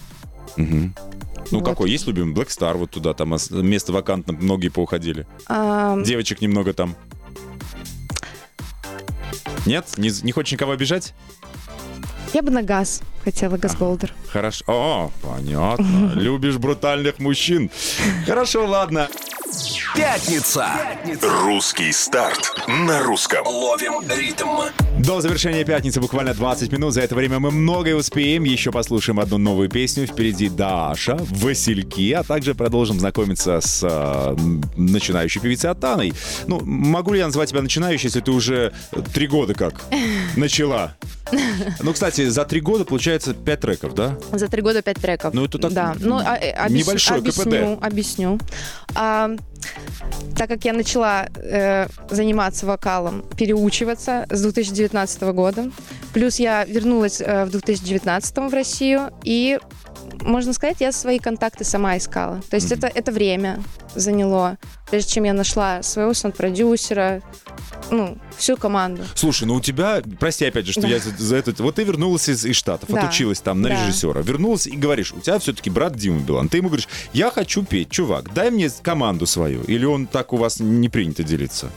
Мгм. 0.58 0.93
Ну, 1.49 1.60
Вот. 1.60 1.65
какой? 1.65 1.89
Есть 1.89 2.06
любимый? 2.08 2.36
Black 2.36 2.47
Star, 2.49 2.76
вот 2.76 2.91
туда 2.91 3.13
там 3.13 3.30
место 3.52 3.93
вакантно, 3.93 4.34
многие 4.34 4.67
поуходили. 4.67 5.26
А, 5.47 5.97
Девочек 6.04 6.41
немного 6.41 6.73
там. 6.73 6.97
Нет? 9.65 9.86
Не, 9.95 10.12
не 10.23 10.34
хочешь 10.34 10.52
никого 10.52 10.73
обижать? 10.73 11.13
я 12.34 12.41
бы 12.41 12.49
на 12.49 12.63
газ 12.63 13.02
хотела, 13.23 13.58
газ 13.58 13.76
Голдер. 13.78 14.13
Хорошо. 14.28 14.65
О, 14.67 15.12
понятно. 15.21 16.12
Любишь 16.15 16.58
брутальных 16.58 17.19
мужчин. 17.19 17.69
Хорошо, 18.26 18.65
ладно. 18.67 19.08
Пятница. 19.95 20.67
Русский 21.21 21.91
старт 21.93 22.60
на 22.67 23.04
русском. 23.04 23.45
Ловим 23.45 24.02
ритм. 24.10 24.49
До 24.99 25.19
завершения 25.21 25.65
пятницы 25.65 25.99
буквально 25.99 26.34
20 26.34 26.71
минут. 26.71 26.93
За 26.93 27.01
это 27.01 27.15
время 27.15 27.39
мы 27.39 27.51
многое 27.51 27.95
успеем. 27.95 28.43
Еще 28.43 28.71
послушаем 28.71 29.19
одну 29.19 29.38
новую 29.38 29.67
песню. 29.69 30.06
Впереди 30.08 30.49
Даша, 30.49 31.17
Васильки, 31.32 32.12
а 32.13 32.23
также 32.23 32.53
продолжим 32.56 32.99
знакомиться 32.99 33.60
с 33.60 33.84
э, 33.84 34.36
начинающей 34.77 35.41
певицей 35.41 35.71
Атаной. 35.71 36.13
Ну, 36.47 36.62
могу 36.63 37.13
ли 37.13 37.19
я 37.19 37.25
назвать 37.25 37.49
тебя 37.49 37.62
начинающей, 37.62 38.06
если 38.06 38.21
ты 38.21 38.32
уже 38.32 38.71
три 39.13 39.27
года 39.27 39.53
как 39.53 39.73
начала? 40.38 40.95
Ну, 41.82 41.91
кстати, 41.93 42.29
за 42.29 42.45
три 42.45 42.62
года 42.62 42.86
получается 42.86 43.34
пять 43.34 43.62
треков, 43.62 43.95
да? 43.95 44.17
За 44.32 44.47
три 44.47 44.62
года 44.62 44.82
пять 44.84 44.97
треков. 44.97 45.34
Ну, 45.34 45.45
это 45.45 45.58
так, 45.58 45.73
Да, 45.73 45.95
ну, 45.99 46.17
а, 46.23 46.38
э, 46.38 46.51
объяс- 46.53 46.71
небольшой 46.71 47.17
КПД. 47.21 47.27
объясню, 47.39 47.79
объясню. 47.82 48.39
А, 48.95 49.32
так 50.38 50.49
как 50.49 50.63
я 50.65 50.73
начала 50.73 51.27
э, 51.36 51.88
заниматься 52.10 52.65
вокалом, 52.65 53.23
переучиваться 53.38 54.27
с 54.29 54.41
2019 54.88 55.22
года, 55.34 55.72
плюс 56.13 56.39
я 56.39 56.65
вернулась 56.65 57.22
э, 57.22 57.46
в 57.46 57.50
2019 57.52 58.38
в 58.38 58.54
Россию, 58.54 59.12
и, 59.24 59.60
можно 60.22 60.54
сказать, 60.54 60.78
я 60.80 60.91
свои 60.91 61.19
контакты 61.19 61.63
сама 61.63 61.98
искала. 61.98 62.41
То 62.50 62.56
есть 62.56 62.72
это, 62.72 62.88
это 62.88 63.12
время 63.12 63.62
заняло, 63.96 64.58
прежде 64.89 65.12
чем 65.12 65.24
я 65.26 65.34
нашла 65.34 65.84
своего 65.84 66.13
сон-продюсера, 66.13 67.22
ну, 67.91 68.17
всю 68.38 68.58
команду. 68.58 69.04
Слушай, 69.13 69.46
ну 69.46 69.56
у 69.56 69.62
тебя, 69.62 70.02
прости 70.19 70.46
опять 70.46 70.65
же, 70.65 70.72
что 70.72 70.82
Да. 70.82 70.88
я 70.88 71.00
за, 71.00 71.12
за 71.17 71.36
это... 71.36 71.54
Вот 71.62 71.76
ты 71.76 71.84
вернулась 71.84 72.30
из, 72.30 72.46
из 72.46 72.56
Штатов, 72.56 72.89
Да. 72.89 73.02
отучилась 73.04 73.39
там 73.39 73.62
на 73.62 73.69
Да. 73.69 73.76
режиссера, 73.76 74.22
вернулась 74.22 74.67
и 74.67 74.76
говоришь, 74.76 75.13
у 75.13 75.19
тебя 75.19 75.38
все-таки 75.39 75.69
брат 75.69 75.96
Дима 75.96 76.19
Билан. 76.22 76.50
Ты 76.50 76.58
ему 76.58 76.69
говоришь, 76.69 76.88
я 77.13 77.30
хочу 77.30 77.63
петь, 77.63 77.89
чувак, 77.91 78.34
дай 78.34 78.50
мне 78.52 78.69
команду 78.82 79.26
свою. 79.28 79.62
Или 79.63 79.86
он 79.86 80.08
так 80.08 80.34
у 80.34 80.38
вас 80.38 80.60
не 80.60 80.89
принято 80.89 81.24
делиться? 81.24 81.69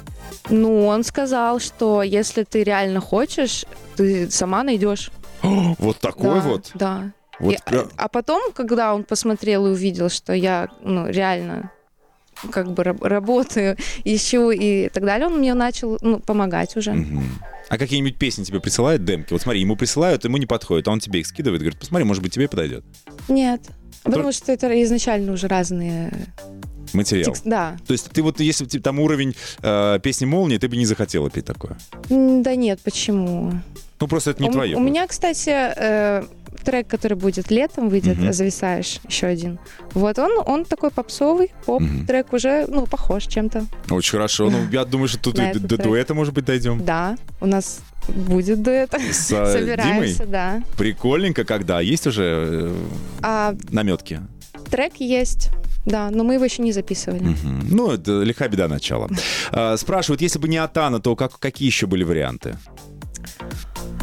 Ну, 0.49 0.87
он 0.87 1.05
сказал, 1.05 1.59
что 1.61 2.03
если 2.03 2.45
ты 2.45 2.63
реально 2.63 3.01
хочешь, 3.01 3.65
ты 3.97 4.31
сама 4.31 4.63
найдешь. 4.63 5.11
Вот 5.79 5.99
такой 5.99 6.35
Да, 6.35 6.41
вот. 6.41 6.71
Да. 6.75 7.13
Вот 7.39 7.55
И- 7.55 7.59
прям- 7.67 7.89
а 7.97 8.09
потом, 8.09 8.53
когда 8.53 8.95
он 8.95 9.05
посмотрел 9.05 9.67
и 9.67 9.71
увидел, 9.71 10.09
что 10.09 10.33
я 10.33 10.69
ну, 10.83 11.07
реально 11.09 11.71
как 12.51 12.73
бы 12.73 12.85
раб- 12.85 13.03
работаю, 13.03 13.77
ищу 14.05 14.51
и 14.51 14.89
так 14.89 15.05
далее, 15.05 15.27
он 15.27 15.39
мне 15.39 15.55
начал 15.55 15.99
ну, 16.01 16.19
помогать 16.21 16.77
уже. 16.77 16.95
А 17.69 17.79
какие-нибудь 17.79 18.17
песни 18.17 18.45
тебе 18.45 18.61
присылают, 18.61 19.05
демки? 19.05 19.33
Вот 19.33 19.43
смотри, 19.43 19.61
ему 19.61 19.75
присылают, 19.77 20.25
ему 20.25 20.37
не 20.37 20.47
подходит, 20.47 20.87
а 20.87 20.93
он 20.93 21.01
тебе 21.01 21.21
их 21.21 21.27
скидывает, 21.27 21.61
говорит, 21.61 21.79
посмотри, 21.81 22.05
может 22.05 22.23
быть, 22.23 22.33
тебе 22.33 22.49
подойдет. 22.49 22.85
Нет. 23.29 23.63
Потому 24.07 24.33
что 24.33 24.53
это 24.53 24.83
изначально 24.83 25.33
уже 25.33 25.49
разные 25.49 26.13
Материал. 26.93 27.25
тексты. 27.27 27.51
Да. 27.51 27.77
То 27.87 27.93
есть 27.93 28.11
ты 28.11 28.23
вот, 28.23 28.41
если 28.41 28.65
бы 28.65 28.71
там 28.81 28.99
уровень 29.01 29.35
э, 29.63 29.99
песни 30.03 30.25
«Молния», 30.27 30.59
ты 30.59 30.69
бы 30.69 30.77
не 30.77 30.87
захотела 30.87 31.29
петь 31.31 31.45
такое? 31.45 31.77
Да 32.09 32.55
нет, 32.55 32.81
почему? 32.83 33.53
Ну, 34.01 34.09
просто 34.09 34.31
это 34.31 34.43
не 34.43 34.49
у, 34.49 34.53
твое. 34.53 34.77
у 34.77 34.81
меня, 34.81 35.07
кстати, 35.07 35.51
э, 35.51 36.23
трек, 36.65 36.87
который 36.89 37.15
будет 37.17 37.51
летом, 37.51 37.89
выйдет, 37.89 38.19
Мгм. 38.19 38.33
«Зависаешь», 38.33 39.01
еще 39.09 39.27
один. 39.27 39.59
Вот 39.95 40.19
он, 40.19 40.31
он 40.47 40.65
такой 40.65 40.91
попсовый, 40.91 41.53
поп-трек 41.65 42.33
уже, 42.33 42.67
ну, 42.69 42.87
похож 42.87 43.27
чем-то. 43.27 43.67
Очень 43.91 44.13
хорошо. 44.13 44.51
Ну, 44.51 44.59
я 44.73 44.85
думаю, 44.85 45.09
что 45.09 45.19
тут 45.19 45.35
до 45.37 45.77
дуэта, 45.79 46.15
может 46.15 46.35
быть, 46.35 46.45
дойдем. 46.45 46.85
Да, 46.85 47.17
у 47.41 47.47
нас 47.47 47.81
будет 48.09 48.63
дуэт. 48.63 48.93
С 48.95 49.31
э, 49.33 49.53
Собираемся, 49.53 50.19
Димой? 50.25 50.31
да. 50.33 50.63
Прикольненько, 50.77 51.45
когда? 51.45 51.81
Есть 51.81 52.07
уже 52.07 52.23
э, 52.25 52.75
А 53.23 53.55
наметки? 53.71 54.21
трек 54.71 54.95
есть, 54.99 55.51
да, 55.85 56.11
но 56.11 56.25
мы 56.25 56.35
его 56.35 56.45
еще 56.45 56.63
не 56.63 56.73
записывали. 56.73 57.23
Мгм. 57.23 57.69
Ну, 57.71 57.91
это 57.93 58.23
лиха 58.23 58.49
беда 58.49 58.69
начала. 58.69 59.09
А, 59.53 59.77
Спрашивают, 59.77 60.21
если 60.21 60.39
бы 60.39 60.49
не 60.49 60.57
Атана, 60.57 61.01
то 61.01 61.15
как, 61.15 61.39
какие 61.39 61.67
еще 61.67 61.87
были 61.87 62.03
варианты? 62.05 62.57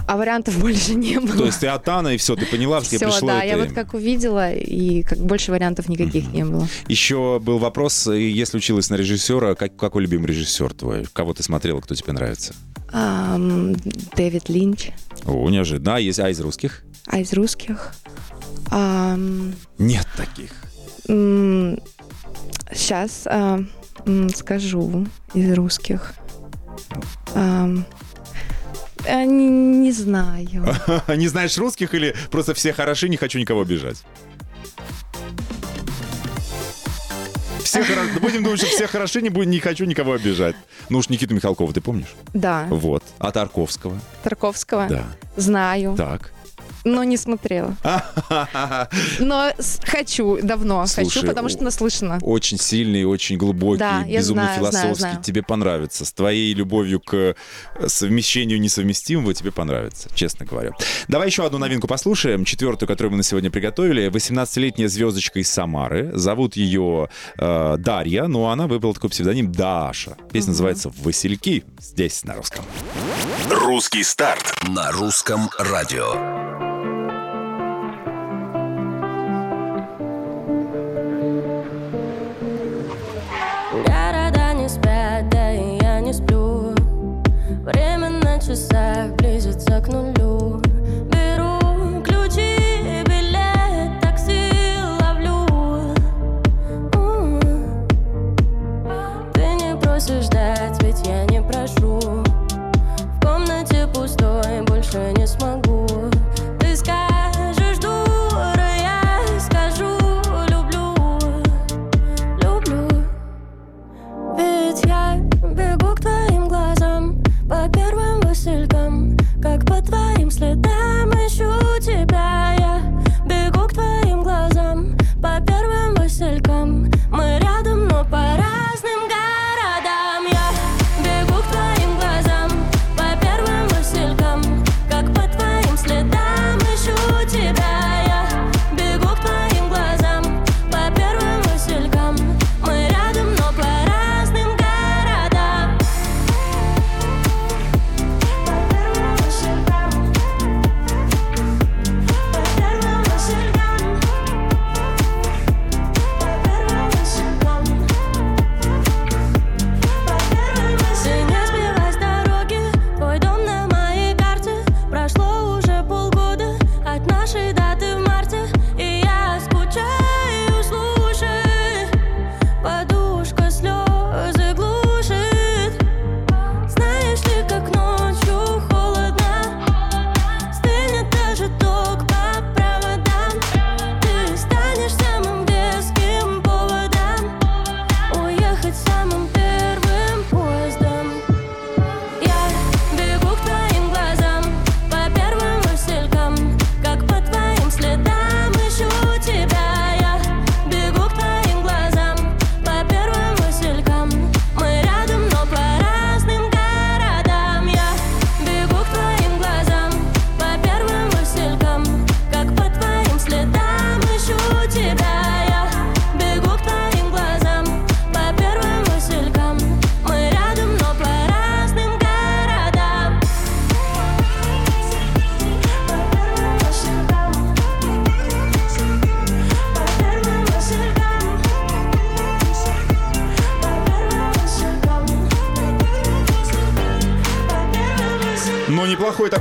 А 0.07 0.17
вариантов 0.17 0.57
больше 0.61 0.95
не 0.95 1.19
было. 1.19 1.37
То 1.37 1.45
есть 1.45 1.59
ты 1.59 1.67
Атана, 1.67 2.09
и 2.09 2.17
все, 2.17 2.35
ты 2.35 2.45
поняла, 2.45 2.81
что 2.81 2.91
тебе 2.91 3.07
пришло 3.07 3.27
да, 3.27 3.39
это 3.43 3.47
я 3.47 3.57
вот 3.57 3.73
как 3.73 3.93
увидела, 3.93 4.53
и 4.53 5.03
как 5.03 5.17
больше 5.19 5.51
вариантов 5.51 5.87
никаких 5.89 6.27
не 6.33 6.43
было. 6.45 6.67
Еще 6.87 7.39
был 7.41 7.57
вопрос, 7.57 8.07
если 8.07 8.57
училась 8.57 8.89
на 8.89 8.95
режиссера, 8.95 9.55
как, 9.55 9.75
какой 9.75 10.01
любимый 10.03 10.27
режиссер 10.27 10.73
твой? 10.73 11.05
Кого 11.13 11.33
ты 11.33 11.43
смотрела, 11.43 11.79
кто 11.81 11.95
тебе 11.95 12.13
нравится? 12.13 12.53
Дэвид 12.93 14.49
Линч, 14.49 14.91
О, 15.25 15.49
неожиданно. 15.49 15.95
А, 15.95 15.99
есть, 15.99 16.19
а 16.19 16.29
из 16.29 16.39
русских? 16.39 16.83
а 17.07 17.19
из 17.19 17.33
русских? 17.33 17.93
Ам, 18.69 19.53
Нет 19.77 20.07
таких. 20.15 20.51
Сейчас 22.71 23.27
скажу 24.35 25.07
из 25.33 25.53
русских. 25.53 26.13
А, 27.35 27.67
не, 29.25 29.49
не 29.49 29.91
знаю. 29.91 30.65
Не 31.07 31.27
знаешь 31.27 31.57
русских 31.57 31.93
или 31.93 32.15
просто 32.31 32.53
все 32.53 32.71
хороши, 32.73 33.09
не 33.09 33.17
хочу 33.17 33.37
никого 33.37 33.61
обижать? 33.61 34.01
Все 37.73 37.81
хоро- 37.81 38.19
Будем 38.19 38.43
думать, 38.43 38.59
что 38.59 38.67
все 38.67 38.85
хороши, 38.87 39.19
не, 39.23 39.29
буду- 39.29 39.47
не 39.49 39.59
хочу 39.59 39.85
никого 39.85 40.13
обижать. 40.13 40.55
Ну 40.89 40.99
уж 40.99 41.09
Никиту 41.09 41.33
Михалкова 41.33 41.73
ты 41.73 41.81
помнишь? 41.81 42.13
Да, 42.33 42.67
Вот. 42.69 43.03
А 43.17 43.31
Тарковского? 43.31 43.99
Тарковского 44.21 44.87
Да. 44.87 45.05
знаю, 45.37 45.95
Так. 45.97 46.31
Но 46.83 47.03
не 47.03 47.17
смотрела. 47.17 47.75
Но 49.19 49.51
хочу, 49.83 50.39
давно 50.41 50.85
Слушай, 50.85 51.05
хочу, 51.05 51.27
потому 51.27 51.49
что 51.49 51.63
наслышана. 51.63 52.19
Очень 52.21 52.57
сильный, 52.57 53.05
очень 53.05 53.37
глубокий, 53.37 53.79
Да, 53.79 54.03
безумно 54.03 54.43
знаю, 54.43 54.59
знаю, 54.59 54.71
философский. 54.71 54.99
знаю. 54.99 55.23
Тебе 55.23 55.43
понравится. 55.43 56.05
С 56.05 56.13
твоей 56.13 56.53
любовью 56.53 56.99
к 56.99 57.13
э, 57.13 57.35
совмещению 57.87 58.59
несовместимого 58.59 59.33
тебе 59.33 59.51
понравится, 59.51 60.09
честно 60.13 60.45
говоря. 60.45 60.71
Давай 61.07 61.27
еще 61.27 61.45
одну 61.45 61.57
новинку 61.57 61.87
послушаем, 61.87 62.45
четвертую, 62.45 62.87
которую 62.87 63.11
мы 63.11 63.17
на 63.17 63.23
сегодня 63.23 63.49
приготовили. 63.49 64.07
18-летняя 64.09 64.87
звездочка 64.87 65.39
из 65.39 65.49
Самары. 65.49 66.11
Зовут 66.13 66.55
ее 66.55 67.09
э, 67.37 67.75
Дарья, 67.77 68.27
но 68.27 68.49
она 68.49 68.67
выбрала 68.67 68.93
такой 68.93 69.09
псевдоним 69.09 69.51
Даша. 69.51 70.17
Песня 70.31 70.49
называется 70.49 70.91
«Васильки». 70.97 71.63
Здесь 71.79 72.23
на 72.23 72.35
русском. 72.35 72.65
Русский 73.49 74.03
старт 74.03 74.55
на 74.67 74.91
русском 74.91 75.49
радио. 75.57 76.72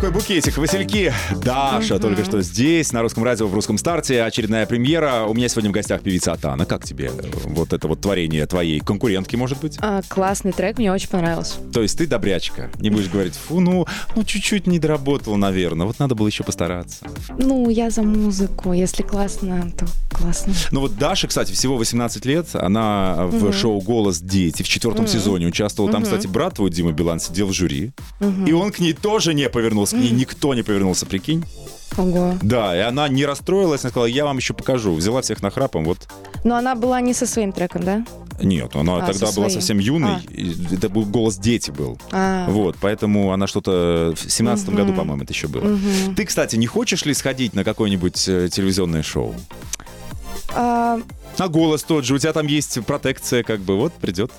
Такой 0.03 0.19
букетик. 0.19 0.59
Васильки. 0.59 1.15
Даша 1.45 2.01
только 2.01 2.25
что 2.25 2.43
здесь, 2.43 2.93
на 2.93 3.03
русском 3.03 3.23
радио, 3.23 3.47
в 3.47 3.55
русском 3.55 3.79
старте. 3.79 4.25
Очередная 4.25 4.67
премьера. 4.67 5.27
У 5.29 5.35
меня 5.35 5.49
сегодня 5.49 5.71
в 5.71 5.73
гостях 5.73 6.03
певица 6.03 6.33
Атана. 6.33 6.67
Как 6.67 6.85
тебе 6.85 7.13
э, 7.17 7.31
вот 7.45 7.73
это 7.73 7.87
вот 7.87 8.01
творение 8.01 8.45
твоей 8.47 8.81
конкурентки, 8.81 9.37
может 9.37 9.61
быть? 9.61 9.79
А, 9.81 10.03
классный 10.09 10.51
трек, 10.51 10.79
мне 10.79 10.93
очень 10.93 11.09
понравился. 11.09 11.55
То 11.73 11.83
есть 11.83 11.97
ты 11.99 12.09
добрячка. 12.09 12.69
Не 12.81 12.91
будешь 12.91 13.09
говорить, 13.11 13.35
фу, 13.35 13.61
ну, 13.61 13.87
ну 14.17 14.25
чуть-чуть 14.25 14.67
не 14.67 14.81
доработал, 14.81 15.37
наверное. 15.37 15.87
Вот 15.87 16.01
надо 16.01 16.17
было 16.17 16.27
еще 16.27 16.43
постараться. 16.43 17.07
Ну, 17.39 17.69
я 17.71 17.89
за 17.91 18.03
музыку. 18.03 18.73
Если 18.73 19.05
классно, 19.05 19.71
то 19.79 19.87
классно. 20.11 20.53
Ну 20.73 20.81
вот 20.81 20.97
Даша, 20.97 21.29
кстати, 21.29 21.53
всего 21.53 21.77
18 21.77 22.27
лет. 22.27 22.49
Она 22.55 23.27
в 23.27 23.53
шоу 23.53 23.81
«Голос 23.81 24.19
дети» 24.19 24.65
в 24.65 24.69
четвертом 24.69 25.07
сезоне 25.07 25.47
участвовала. 25.47 25.93
Там, 25.93 26.03
кстати, 26.03 26.27
брат 26.27 26.55
твой, 26.55 26.71
Дима 26.71 26.91
Билан, 26.91 27.21
сидел 27.21 27.47
в 27.47 27.53
жюри. 27.53 27.93
И 28.49 28.53
он 28.53 28.73
к 28.73 28.81
ней 28.81 28.95
тоже 28.95 29.33
не 29.33 29.49
повернулся. 29.49 29.92
К 29.93 30.01
ней 30.01 30.11
никто 30.11 30.55
не 30.55 30.63
повернулся, 30.63 31.07
прикинь. 31.07 31.45
Ого. 31.99 32.35
Да, 32.43 32.75
и 32.75 32.81
она 32.81 33.07
не 33.09 33.27
расстроилась, 33.27 33.83
она 33.85 33.91
сказала, 33.91 34.07
я 34.07 34.25
вам 34.25 34.39
еще 34.39 34.55
покажу. 34.55 34.95
Взяла 34.95 35.21
всех 35.21 35.43
нахрапом, 35.43 35.85
вот. 35.85 36.09
Но 36.43 36.57
она 36.57 36.75
была 36.75 37.01
не 37.03 37.13
со 37.13 37.27
своим 37.27 37.53
треком, 37.53 37.83
да? 37.85 38.07
Нет, 38.43 38.75
она 38.75 38.97
А, 38.97 39.01
тогда 39.01 39.27
со 39.27 39.37
была 39.37 39.49
своим. 39.49 39.51
совсем 39.51 39.79
юной. 39.79 40.15
А. 40.15 40.21
и 40.31 40.75
Это 40.75 40.89
был 40.89 41.05
голос 41.05 41.37
дети 41.37 41.71
был. 41.71 41.99
А. 42.11 42.47
Вот, 42.49 42.77
поэтому 42.81 43.33
она 43.33 43.47
что-то 43.47 44.15
в 44.17 44.31
семнадцатом 44.31 44.75
году, 44.75 44.95
по-моему, 44.95 45.23
это 45.25 45.33
еще 45.35 45.49
было. 45.49 45.79
Ты, 46.17 46.25
кстати, 46.25 46.57
не 46.57 46.67
хочешь 46.67 47.05
ли 47.05 47.13
сходить 47.13 47.53
на 47.55 47.63
какое-нибудь 47.63 48.27
э, 48.27 48.49
телевизионное 48.51 49.03
шоу? 49.03 49.35
А, 50.55 50.99
А 51.39 51.49
голос 51.49 51.83
тот 51.83 52.05
же, 52.05 52.15
у 52.15 52.19
тебя 52.19 52.33
там 52.33 52.47
есть 52.47 52.83
протекция, 52.87 53.43
как 53.43 53.61
бы, 53.61 53.77
вот 53.77 53.93
придет. 53.93 54.33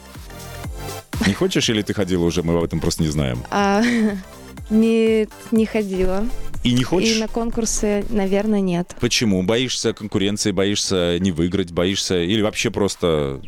Не 1.27 1.33
хочешь 1.33 1.69
или 1.69 1.81
ты 1.83 1.93
ходила 1.93 2.23
уже, 2.25 2.41
мы 2.43 2.57
об 2.57 2.63
этом 2.63 2.79
просто 2.79 3.03
не 3.03 3.09
знаем. 3.09 3.43
а, 3.51 3.81
не, 4.69 5.27
не 5.51 5.65
ходила. 5.65 6.25
И 6.63 6.73
не 6.73 6.83
хочешь? 6.83 7.17
И 7.17 7.19
на 7.19 7.27
конкурсы, 7.27 8.05
наверное, 8.09 8.61
нет. 8.61 8.95
Почему? 8.99 9.43
Боишься 9.43 9.93
конкуренции, 9.93 10.51
боишься 10.51 11.17
не 11.19 11.31
выиграть, 11.31 11.71
боишься 11.71 12.21
или 12.21 12.41
вообще 12.41 12.71
просто... 12.71 13.41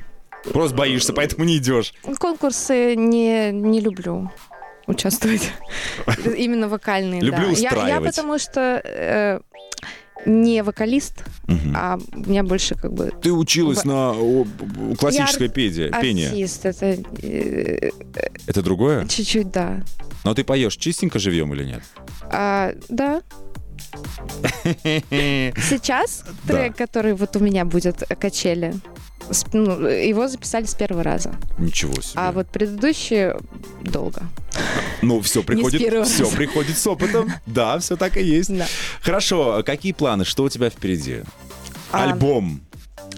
Просто 0.52 0.76
боишься, 0.78 1.12
поэтому 1.14 1.44
не 1.46 1.58
идешь. 1.58 1.94
Конкурсы 2.20 2.96
не, 2.96 3.52
не 3.52 3.80
люблю 3.80 4.30
участвовать. 4.86 5.52
Именно 6.38 6.68
вокальные, 6.70 7.22
да. 7.22 7.26
Люблю 7.28 7.50
Я- 7.52 7.58
Я, 7.58 7.68
устраивать. 7.70 8.16
потому 8.16 8.38
что 8.38 8.82
э, 8.84 9.40
не 10.28 10.62
вокалист, 10.62 11.24
а 11.74 11.98
у 12.14 12.30
меня 12.30 12.44
больше 12.44 12.76
как 12.76 12.94
бы 12.94 13.12
Ты 13.22 13.32
училась 13.32 13.80
В- 13.80 13.86
на 13.86 14.12
о, 14.12 14.46
классическое 15.00 15.48
Я 15.48 15.90
пение. 16.00 16.28
артист. 16.30 16.66
Это 16.68 16.98
э, 17.24 17.90
Это 18.46 18.62
другое? 18.62 19.08
чуть-чуть, 19.08 19.50
да. 19.52 19.82
Но 20.26 20.34
ты 20.34 20.44
поешь 20.44 20.76
чистенько 20.76 21.20
живьем 21.20 21.54
или 21.54 21.64
нет? 21.64 21.84
А, 22.24 22.74
да. 22.90 23.22
Сейчас 24.84 26.26
трек, 26.48 26.76
который 26.76 27.14
вот 27.14 27.36
у 27.36 27.40
меня 27.40 27.64
будет 27.64 28.04
э, 28.10 28.16
качели, 28.16 28.74
ну, 29.54 29.88
его 29.88 30.28
записали 30.28 30.66
с 30.66 30.74
первого 30.74 31.04
раза. 31.04 31.36
Ничего 31.60 31.94
себе. 32.02 32.14
А 32.16 32.32
вот 32.32 32.48
предыдущие 32.48 33.40
долго. 33.82 34.24
Ну, 35.04 35.22
все 35.22 35.44
приходит, 35.44 35.80
все 35.82 35.92
раза. 36.24 36.36
приходит 36.36 36.78
с 36.78 36.88
опытом. 36.88 37.32
Да, 37.46 37.78
все 37.78 37.96
так 37.96 38.18
и 38.18 38.24
есть. 38.24 38.56
Да. 38.56 38.66
Хорошо, 39.02 39.58
а 39.58 39.64
какие 39.64 39.94
планы? 39.94 40.26
Что 40.26 40.44
у 40.44 40.50
тебя 40.50 40.72
впереди? 40.72 41.22
А, 41.92 42.04
Альбом. 42.04 42.62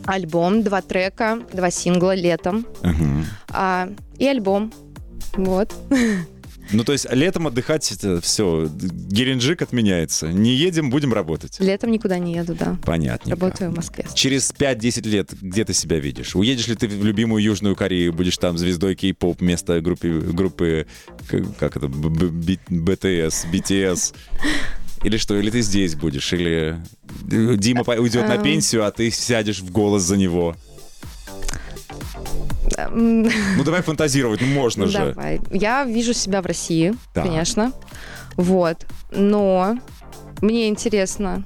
Альбом, 0.06 0.62
два 0.62 0.82
трека, 0.82 1.39
два 1.54 1.72
сингла 1.72 2.15
летом. 2.15 2.67
Мгм. 2.84 3.26
А, 3.50 3.89
и 4.17 4.28
альбом. 4.28 4.74
Вот. 5.36 5.74
Ну, 6.71 6.84
то 6.84 6.91
есть 6.91 7.08
летом 7.12 7.47
отдыхать, 7.47 7.91
это 7.91 8.19
все, 8.21 8.69
Геленджик 8.69 9.62
отменяется. 9.62 10.27
Не 10.27 10.53
едем, 10.53 10.89
будем 10.89 11.13
работать. 11.13 11.60
Летом 11.60 11.91
никуда 11.91 12.19
не 12.19 12.34
еду, 12.36 12.56
да. 12.56 12.77
Понятно. 12.84 13.32
Работаю 13.32 13.71
в 13.71 13.75
Москве. 13.75 14.06
Через 14.13 14.51
5-10 14.51 15.08
лет 15.08 15.30
где 15.41 15.63
ты 15.63 15.73
себя 15.73 15.99
видишь? 15.99 16.36
Уедешь 16.36 16.67
ли 16.67 16.75
ты 16.75 16.88
в 16.88 17.06
любимую 17.06 17.41
Южную 17.43 17.75
Корею, 17.75 18.13
будешь 18.13 18.38
там 18.38 18.58
звездой 18.58 18.95
кей-поп 18.95 19.39
вместо 19.39 19.80
группы, 19.82 20.10
группы 20.10 20.88
как 21.60 21.77
это, 21.77 21.88
БТС, 21.88 23.45
BTS? 23.51 24.13
Или 25.03 25.17
что, 25.17 25.38
или 25.38 25.49
ты 25.51 25.62
здесь 25.62 25.95
будешь, 25.95 26.34
или 26.34 26.82
Дима 27.23 27.84
уйдет 27.84 28.27
на 28.27 28.36
Эм. 28.36 28.43
пенсию, 28.43 28.86
а 28.86 28.91
ты 28.91 29.12
сядешь 29.12 29.60
в 29.60 29.71
голос 29.71 30.01
за 30.03 30.17
него. 30.17 30.56
Ну 32.91 33.63
давай 33.63 33.82
фантазировать, 33.82 34.41
ну 34.41 34.48
можно 34.48 34.88
же. 34.88 35.13
Давай. 35.13 35.39
Я 35.52 35.84
вижу 35.84 36.13
себя 36.13 36.41
в 36.41 36.46
России, 36.46 36.93
Так. 37.13 37.26
конечно. 37.26 37.72
Вот. 38.36 38.86
Но 39.12 39.78
мне 40.41 40.67
интересно 40.67 41.44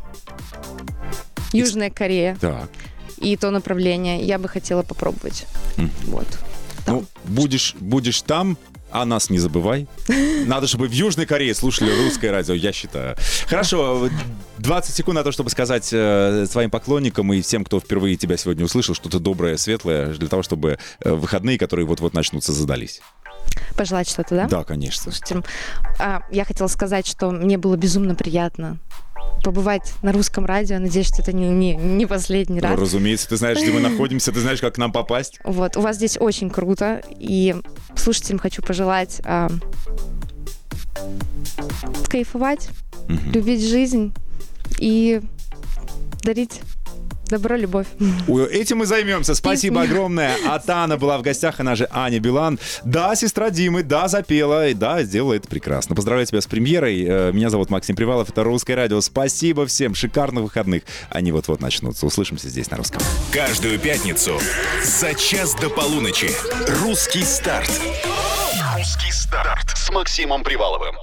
Южная 1.54 1.90
Корея 1.90 2.38
Так. 2.40 2.70
и 3.18 3.36
то 3.38 3.52
направление. 3.52 4.22
Я 4.24 4.40
бы 4.40 4.48
хотела 4.50 4.84
попробовать. 4.84 5.46
Вот. 6.06 6.28
Там. 6.86 6.96
Ну, 6.96 7.06
будешь, 7.26 7.76
будешь 7.80 8.22
там, 8.24 8.58
а 8.92 9.06
нас 9.06 9.30
не 9.30 9.40
забывай. 9.40 9.88
Надо, 10.46 10.68
чтобы 10.68 10.88
в 10.88 10.92
Южной 10.92 11.26
Корее 11.26 11.56
слушали 11.56 11.92
русское 12.04 12.32
радио, 12.32 12.54
я 12.54 12.72
считаю. 12.72 13.16
Хорошо, 13.48 14.10
20 14.60 14.96
секунд 14.96 15.16
на 15.16 15.24
то, 15.24 15.32
чтобы 15.32 15.50
сказать 15.50 15.90
э, 15.92 16.46
своим 16.50 16.70
поклонникам 16.70 17.32
и 17.34 17.42
всем, 17.42 17.64
кто 17.64 17.80
впервые 17.80 18.16
тебя 18.16 18.38
сегодня 18.38 18.66
услышал, 18.66 18.96
что-то 18.96 19.20
доброе, 19.20 19.58
светлое, 19.58 20.14
для 20.14 20.28
того, 20.28 20.44
чтобы 20.44 20.78
э, 21.00 21.12
выходные, 21.12 21.58
которые 21.58 21.86
вот-вот 21.86 22.14
начнутся, 22.14 22.52
задались. 22.52 23.02
Пожелать 23.76 24.10
что-то, 24.10 24.36
да? 24.36 24.48
Да, 24.48 24.64
конечно. 24.64 25.12
Слушайте, 25.12 25.44
а, 26.00 26.22
я 26.32 26.46
хотела 26.46 26.68
сказать, 26.68 27.08
что 27.08 27.32
мне 27.32 27.58
было 27.58 27.76
безумно 27.76 28.16
приятно 28.16 28.80
побывать 29.44 29.94
на 30.02 30.12
русском 30.12 30.46
радио. 30.46 30.80
Надеюсь, 30.80 31.08
что 31.08 31.22
это 31.22 31.34
не, 31.34 31.50
не, 31.50 31.76
не 31.76 32.06
последний 32.06 32.62
Ну, 32.62 32.68
раз. 32.68 32.80
разумеется, 32.80 33.28
ты 33.30 33.38
знаешь, 33.38 33.58
где 33.60 33.72
мы 33.72 33.80
находимся, 33.80 34.32
ты 34.32 34.40
знаешь, 34.40 34.60
как 34.62 34.76
к 34.76 34.78
нам 34.78 34.92
попасть. 34.92 35.40
Вот, 35.44 35.78
у 35.78 35.82
вас 35.82 35.96
здесь 35.98 36.18
очень 36.20 36.50
круто. 36.50 37.02
И 37.20 37.56
слушателям 37.96 38.40
хочу 38.40 38.62
пожелать 38.62 39.22
а, 39.24 39.50
кайфовать, 42.08 42.70
любить 43.08 43.68
жизнь 43.68 44.14
и 44.80 45.22
дарить 46.24 46.62
добро, 47.32 47.56
любовь. 47.56 47.88
Этим 48.52 48.78
мы 48.78 48.86
займемся. 48.86 49.34
Спасибо 49.34 49.82
огромное. 49.82 50.36
Атана 50.48 50.98
была 50.98 51.18
в 51.18 51.22
гостях, 51.24 51.60
она 51.60 51.76
же 51.76 51.88
Аня 51.92 52.20
Билан. 52.20 52.60
Да, 52.84 53.16
сестра 53.16 53.50
Димы, 53.50 53.84
да, 53.84 54.08
запела, 54.08 54.68
и 54.68 54.74
да, 54.74 55.02
сделала 55.04 55.34
это 55.34 55.48
прекрасно. 55.48 55.96
Поздравляю 55.96 56.28
тебя 56.28 56.42
с 56.42 56.46
премьерой. 56.46 57.04
Э, 57.08 57.32
Меня 57.32 57.50
зовут 57.50 57.70
Максим 57.70 57.96
Привалов, 57.96 58.30
это 58.30 58.44
«Русское 58.44 58.76
радио». 58.76 59.00
Спасибо 59.02 59.66
всем, 59.66 59.96
шикарных 59.96 60.44
выходных. 60.44 60.84
Они 61.10 61.32
вот-вот 61.32 61.62
начнутся. 61.62 62.06
Услышимся 62.06 62.50
здесь 62.50 62.70
на 62.70 62.78
русском. 62.78 63.02
Каждую 63.32 63.80
пятницу 63.80 64.40
за 64.84 65.14
час 65.14 65.56
до 65.56 65.70
полуночи. 65.70 66.30
Русский 66.84 67.24
старт. 67.24 67.72
Русский 68.78 69.12
старт 69.12 69.72
с 69.76 69.90
Максимом 69.92 70.44
Приваловым. 70.44 70.96